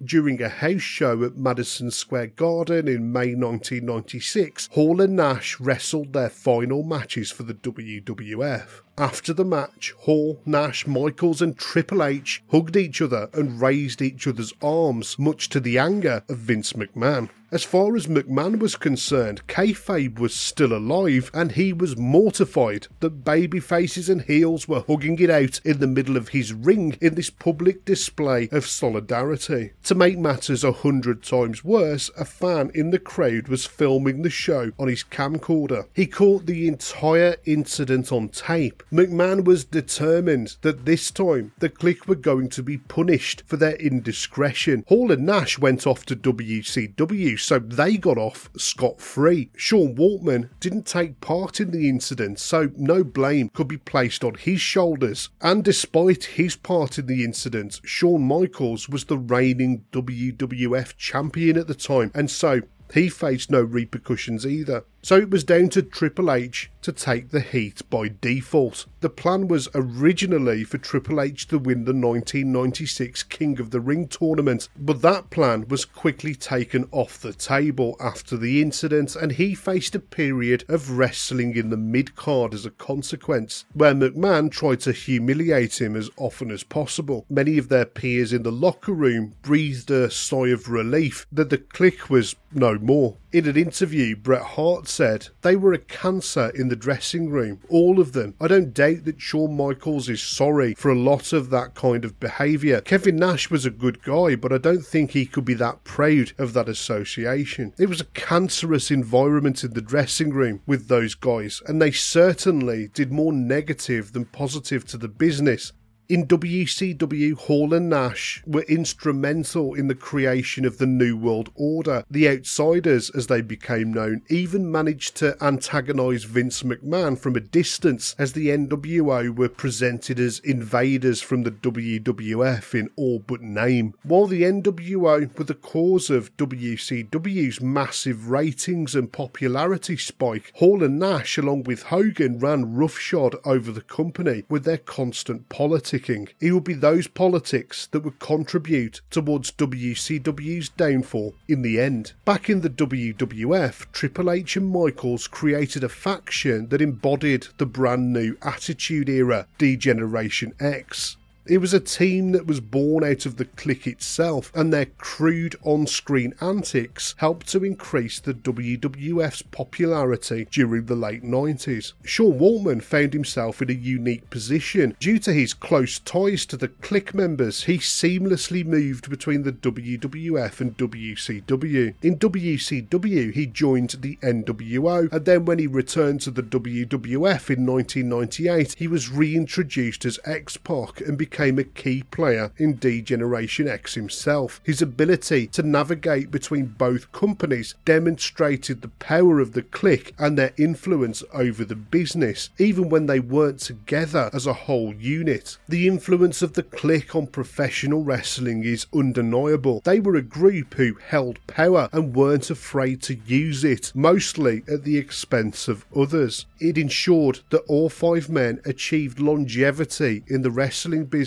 during 0.06 0.42
a 0.42 0.50
house 0.50 0.82
show 0.82 1.24
at 1.24 1.38
Madison 1.38 1.92
Square 1.92 2.28
Garden 2.28 2.88
in 2.88 3.12
May 3.12 3.36
1996, 3.36 4.70
Hall 4.72 5.02
and 5.02 5.16
Nash 5.16 5.60
wrestled 5.60 6.14
their 6.14 6.30
final 6.30 6.84
matches 6.84 7.32
for 7.32 7.44
the 7.44 7.54
WWF. 7.54 8.82
After 9.02 9.34
the 9.34 9.44
match, 9.44 9.96
Hall, 10.02 10.40
Nash, 10.46 10.86
Michaels, 10.86 11.42
and 11.42 11.58
Triple 11.58 12.04
H 12.04 12.44
hugged 12.52 12.78
each 12.78 13.02
other 13.02 13.32
and 13.34 13.60
raised 13.60 14.00
each 14.00 14.28
other's 14.28 14.54
arms, 14.62 15.18
much 15.18 15.50
to 15.50 15.60
the 15.60 15.80
anger 15.80 16.22
of 16.30 16.38
Vince 16.38 16.74
McMahon. 16.74 17.30
As 17.52 17.66
far 17.66 17.98
as 17.98 18.08
McMahon 18.08 18.60
was 18.60 18.78
concerned, 18.78 19.46
kayfabe 19.48 20.20
was 20.20 20.34
still 20.34 20.72
alive, 20.72 21.30
and 21.34 21.52
he 21.52 21.74
was 21.74 21.98
mortified 21.98 22.88
that 23.02 23.26
baby 23.26 23.60
faces 23.60 24.08
and 24.08 24.22
heels 24.22 24.70
were 24.70 24.86
hugging 24.88 25.20
it 25.20 25.30
out 25.30 25.60
in 25.66 25.80
the 25.80 25.88
middle 25.88 26.16
of 26.16 26.30
his 26.30 26.54
ring 26.54 26.98
in 27.02 27.16
this 27.16 27.30
public 27.30 27.84
display 27.84 28.48
of 28.54 28.66
solidarity. 28.66 29.74
To 29.84 29.96
make 29.96 30.18
matters 30.18 30.64
a 30.64 30.72
hundred 30.72 31.24
times 31.24 31.62
worse, 31.62 32.10
a 32.18 32.24
fan 32.24 32.72
in 32.74 32.92
the 32.92 33.00
crowd 33.00 33.50
was 33.50 33.66
filming 33.66 34.22
the 34.22 34.30
show 34.30 34.72
on 34.80 34.88
his 34.88 35.04
camcorder. 35.04 35.88
He 35.94 36.08
caught 36.08 36.46
the 36.46 36.70
entire 36.70 37.36
incident 37.44 38.14
on 38.14 38.30
tape. 38.30 38.82
McMahon 38.92 39.46
was 39.46 39.64
determined 39.64 40.58
that 40.64 40.86
this 40.86 41.12
time 41.12 41.54
the 41.60 41.70
Kliq 41.70 42.08
were 42.08 42.16
going 42.16 42.50
to 42.50 42.62
be 42.62 42.78
punished 42.78 43.44
for 43.48 43.56
their 43.56 43.76
indiscretion. 43.76 44.84
Hall 44.90 45.14
and 45.14 45.26
Nash 45.26 45.58
went 45.58 45.88
off 45.88 46.06
to 46.08 46.16
WCW 46.16 47.40
so 47.40 47.60
they 47.60 47.96
got 47.96 48.18
off 48.18 48.50
scot 48.58 49.00
free. 49.00 49.50
Sean 49.56 49.96
Waltman 49.96 50.50
didn't 50.60 50.86
take 50.86 51.22
part 51.22 51.62
in 51.62 51.72
the 51.72 51.88
incident, 51.88 52.40
so 52.40 52.70
no 52.76 53.04
blame 53.04 53.48
could 53.50 53.70
be 53.70 53.78
placed 53.78 54.26
on 54.26 54.36
his 54.36 54.60
shoulders. 54.60 55.30
And 55.40 55.64
despite 55.64 56.26
his 56.26 56.58
part 56.58 56.98
in 57.00 57.06
the 57.06 57.24
incident, 57.24 57.80
Shawn 57.86 58.24
Michaels 58.24 58.90
was 58.90 59.06
the 59.06 59.18
reigning 59.18 59.86
WWF 59.94 60.98
champion 60.98 61.58
at 61.58 61.68
the 61.68 61.76
time, 61.76 62.12
and 62.14 62.30
so 62.30 62.62
he 62.94 63.10
faced 63.10 63.50
no 63.50 63.62
repercussions 63.62 64.46
either. 64.46 64.84
So 65.04 65.18
it 65.18 65.32
was 65.32 65.44
down 65.44 65.70
to 65.70 65.82
Triple 65.82 66.32
H 66.32 66.70
to 66.84 66.92
take 66.92 67.30
the 67.30 67.40
heat 67.40 67.82
by 67.90 68.12
default. 68.22 68.86
The 69.00 69.10
plan 69.10 69.48
was 69.48 69.68
originally 69.74 70.64
for 70.64 70.78
Triple 70.78 71.20
H 71.20 71.48
to 71.48 71.58
win 71.58 71.86
the 71.86 71.94
1996 71.94 73.24
King 73.24 73.60
of 73.60 73.72
the 73.72 73.80
Ring 73.80 74.08
tournament, 74.08 74.70
but 74.78 75.02
that 75.02 75.32
plan 75.32 75.68
was 75.68 75.86
quickly 75.86 76.36
taken 76.36 76.88
off 76.92 77.20
the 77.20 77.34
table 77.34 77.96
after 78.00 78.38
the 78.38 78.62
incident, 78.62 79.16
and 79.16 79.32
he 79.34 79.56
faced 79.56 79.96
a 79.96 80.00
period 80.00 80.64
of 80.68 80.92
wrestling 80.92 81.56
in 81.56 81.70
the 81.72 81.78
mid 81.78 82.16
card 82.16 82.54
as 82.54 82.66
a 82.66 82.72
consequence, 82.72 83.66
where 83.74 83.96
McMahon 83.96 84.52
tried 84.52 84.82
to 84.82 84.92
humiliate 84.92 85.82
him 85.82 85.96
as 85.96 86.12
often 86.18 86.52
as 86.52 86.64
possible. 86.64 87.26
Many 87.28 87.58
of 87.58 87.70
their 87.70 87.86
peers 87.86 88.34
in 88.34 88.44
the 88.44 88.52
locker 88.52 88.94
room 88.94 89.34
breathed 89.42 89.90
a 89.90 90.12
sigh 90.12 90.50
of 90.50 90.70
relief 90.70 91.26
that 91.32 91.50
the 91.50 91.58
Kliq 91.58 92.10
was 92.10 92.36
no 92.54 92.78
more. 92.78 93.18
In 93.34 93.48
an 93.48 93.56
interview, 93.56 94.18
Bret 94.18 94.42
Hart 94.42 94.90
said 94.90 95.30
they 95.42 95.56
were 95.56 95.72
a 95.72 95.78
cancer 95.78 96.50
in 96.50 96.68
the 96.68 96.76
dressing 96.76 97.30
room, 97.30 97.62
all 97.70 98.02
of 98.02 98.12
them. 98.12 98.36
I 98.42 98.50
don't 98.50 98.74
doubt 98.74 99.06
that 99.06 99.22
Shawn 99.22 99.56
Michaels 99.56 100.10
is 100.10 100.22
sorry 100.22 100.74
for 100.74 100.92
a 100.92 101.00
lot 101.00 101.32
of 101.32 101.50
that 101.50 101.74
kind 101.74 102.04
of 102.04 102.20
behaviour. 102.20 102.82
Kevin 102.82 103.16
Nash 103.16 103.50
was 103.50 103.66
a 103.66 103.70
good 103.70 104.04
guy, 104.04 104.36
but 104.36 104.52
I 104.52 104.58
don't 104.58 104.86
think 104.86 105.12
he 105.12 105.26
could 105.26 105.46
be 105.46 105.54
that 105.54 105.86
proud 105.86 106.34
of 106.38 106.52
that 106.52 106.68
association. 106.68 107.74
It 107.80 107.88
was 107.88 108.02
a 108.02 108.06
cancerous 108.06 108.92
environment 108.92 109.64
in 109.64 109.76
the 109.76 109.82
dressing 109.82 110.34
room 110.34 110.62
with 110.66 110.90
those 110.90 111.16
guys, 111.16 111.62
and 111.68 111.82
they 111.82 111.92
certainly 111.92 112.90
did 112.90 113.14
more 113.14 113.32
negative 113.32 114.12
than 114.12 114.26
positive 114.26 114.86
to 114.88 114.98
the 114.98 115.08
business 115.08 115.72
in 116.12 116.28
WCW, 116.28 117.38
Hall 117.38 117.74
and 117.74 117.90
Nash 117.90 118.44
were 118.46 118.64
instrumental 118.64 119.74
in 119.74 119.88
the 119.88 119.96
creation 119.96 120.66
of 120.66 120.78
the 120.78 120.86
New 120.86 121.16
World 121.16 121.50
Order. 121.56 122.04
The 122.12 122.28
Outsiders, 122.28 123.10
as 123.12 123.28
they 123.28 123.40
became 123.40 123.94
known, 123.94 124.22
even 124.28 124.70
managed 124.70 125.16
to 125.18 125.42
antagonise 125.42 126.26
Vince 126.26 126.64
McMahon 126.64 127.18
from 127.18 127.38
a 127.38 127.40
distance, 127.40 128.14
as 128.20 128.34
the 128.34 128.50
NWO 128.50 129.34
were 129.34 129.48
presented 129.48 130.20
as 130.20 130.40
invaders 130.40 131.22
from 131.22 131.44
the 131.44 131.52
WWF 131.52 132.78
in 132.78 132.90
all 132.98 133.20
but 133.20 133.42
name. 133.42 133.94
While 134.04 134.28
the 134.28 134.42
NWO 134.42 135.38
were 135.38 135.46
the 135.46 135.54
cause 135.54 136.10
of 136.10 136.36
WCW's 136.36 137.62
massive 137.62 138.30
ratings 138.30 138.96
and 138.96 139.10
popularity 139.10 139.96
spike, 139.96 140.52
Hall 140.56 140.84
and 140.84 141.00
Nash, 141.00 141.38
along 141.38 141.64
with 141.64 141.84
Hogan, 141.84 142.38
ran 142.38 142.76
roughshod 142.76 143.38
over 143.46 143.72
the 143.72 143.80
company 143.80 144.44
with 144.50 144.66
their 144.66 144.78
constant 144.78 145.48
politics 145.48 146.01
it 146.10 146.52
would 146.52 146.64
be 146.64 146.74
those 146.74 147.08
politics 147.08 147.88
that 147.88 148.02
would 148.02 148.20
contribute 148.20 149.02
towards 149.10 149.52
WCW's 149.52 150.70
downfall 150.70 151.36
in 151.48 151.62
the 151.62 151.80
end. 151.80 152.14
Back 152.26 152.50
in 152.50 152.62
the 152.62 152.70
WWF, 152.70 153.92
Triple 153.92 154.32
H 154.32 154.58
and 154.58 154.68
Michaels 154.68 155.28
created 155.28 155.84
a 155.84 155.90
faction 155.90 156.70
that 156.70 156.82
embodied 156.82 157.48
the 157.58 157.66
brand 157.66 158.14
new 158.14 158.38
Attitude 158.42 159.10
Era, 159.10 159.48
D-Generation 159.58 160.54
X. 160.60 161.18
It 161.48 161.58
was 161.58 161.74
a 161.74 161.80
team 161.80 162.34
that 162.34 162.46
was 162.46 162.60
born 162.60 163.04
out 163.04 163.26
of 163.26 163.38
the 163.38 163.46
Kliq 163.46 163.88
itself, 163.88 164.52
and 164.54 164.72
their 164.72 164.86
crude 164.86 165.56
on 165.64 165.88
screen 165.88 166.36
antics 166.40 167.16
helped 167.18 167.48
to 167.48 167.66
increase 167.66 168.20
the 168.20 168.36
WWF's 168.36 169.42
popularity 169.42 170.48
during 170.52 170.86
the 170.86 170.96
late 170.96 171.24
90s. 171.24 171.94
Sean 172.04 172.38
Waltman 172.38 172.84
found 172.84 173.14
himself 173.14 173.60
in 173.60 173.72
a 173.72 173.74
unique 173.74 174.30
position. 174.30 174.96
Due 175.00 175.18
to 175.18 175.34
his 175.34 175.56
close 175.56 175.98
ties 175.98 176.46
to 176.46 176.58
the 176.58 176.68
Kliq 176.68 177.16
members, 177.16 177.64
he 177.64 177.80
seamlessly 177.80 178.64
moved 178.64 179.10
between 179.10 179.42
the 179.42 179.52
WWF 179.52 180.62
and 180.62 180.78
WCW. 180.78 181.96
In 182.04 182.20
WCW, 182.20 183.34
he 183.34 183.46
joined 183.48 183.90
the 184.02 184.18
NWO, 184.18 185.12
and 185.12 185.26
then 185.26 185.46
when 185.46 185.58
he 185.58 185.66
returned 185.66 186.22
to 186.22 186.32
the 186.32 186.44
WWF 186.44 187.50
in 187.50 187.66
1998, 187.66 188.76
he 188.78 188.88
was 188.88 189.10
reintroduced 189.10 190.06
as 190.06 190.20
X 190.24 190.58
Pac 190.58 191.02
and 191.02 191.18
became 191.18 191.31
a 191.40 191.64
key 191.64 192.04
player 192.04 192.52
in 192.58 192.74
D 192.74 193.02
Generation 193.02 193.68
X 193.68 193.96
himself. 193.96 194.62
His 194.64 194.82
ability 194.82 195.48
to 195.48 195.64
navigate 195.64 196.30
between 196.30 196.66
both 196.66 197.12
companies 197.12 197.76
demonstrated 197.86 198.82
the 198.82 198.90
power 198.90 199.40
of 199.40 199.54
the 199.54 199.64
Kliq 199.64 200.12
and 200.20 200.38
their 200.38 200.54
influence 200.58 201.24
over 201.34 201.64
the 201.64 201.76
business, 201.76 202.50
even 202.60 202.90
when 202.90 203.06
they 203.06 203.20
weren't 203.20 203.60
together 203.60 204.30
as 204.34 204.46
a 204.46 204.54
whole 204.54 204.94
unit. 204.94 205.58
The 205.68 205.88
influence 205.88 206.42
of 206.42 206.54
the 206.54 206.64
Kliq 206.64 207.16
on 207.16 207.28
professional 207.28 208.04
wrestling 208.04 208.64
is 208.64 208.88
undeniable. 208.94 209.82
They 209.84 210.00
were 210.00 210.16
a 210.16 210.22
group 210.22 210.76
who 210.76 210.98
held 211.08 211.40
power 211.48 211.90
and 211.92 212.16
weren't 212.16 212.50
afraid 212.50 213.02
to 213.04 213.16
use 213.26 213.64
it, 213.64 213.92
mostly 213.96 214.64
at 214.68 214.84
the 214.84 214.98
expense 214.98 215.68
of 215.68 215.86
others. 215.96 216.46
It 216.60 216.78
ensured 216.78 217.40
that 217.50 217.64
all 217.68 217.90
five 217.90 218.30
men 218.30 218.60
achieved 218.66 219.20
longevity 219.20 220.24
in 220.28 220.42
the 220.42 220.52
wrestling 220.52 221.06
business 221.06 221.21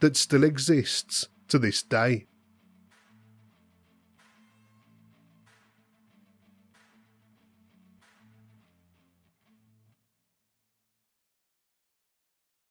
that 0.00 0.16
still 0.16 0.44
exists 0.44 1.28
to 1.48 1.58
this 1.58 1.82
day. 1.82 2.26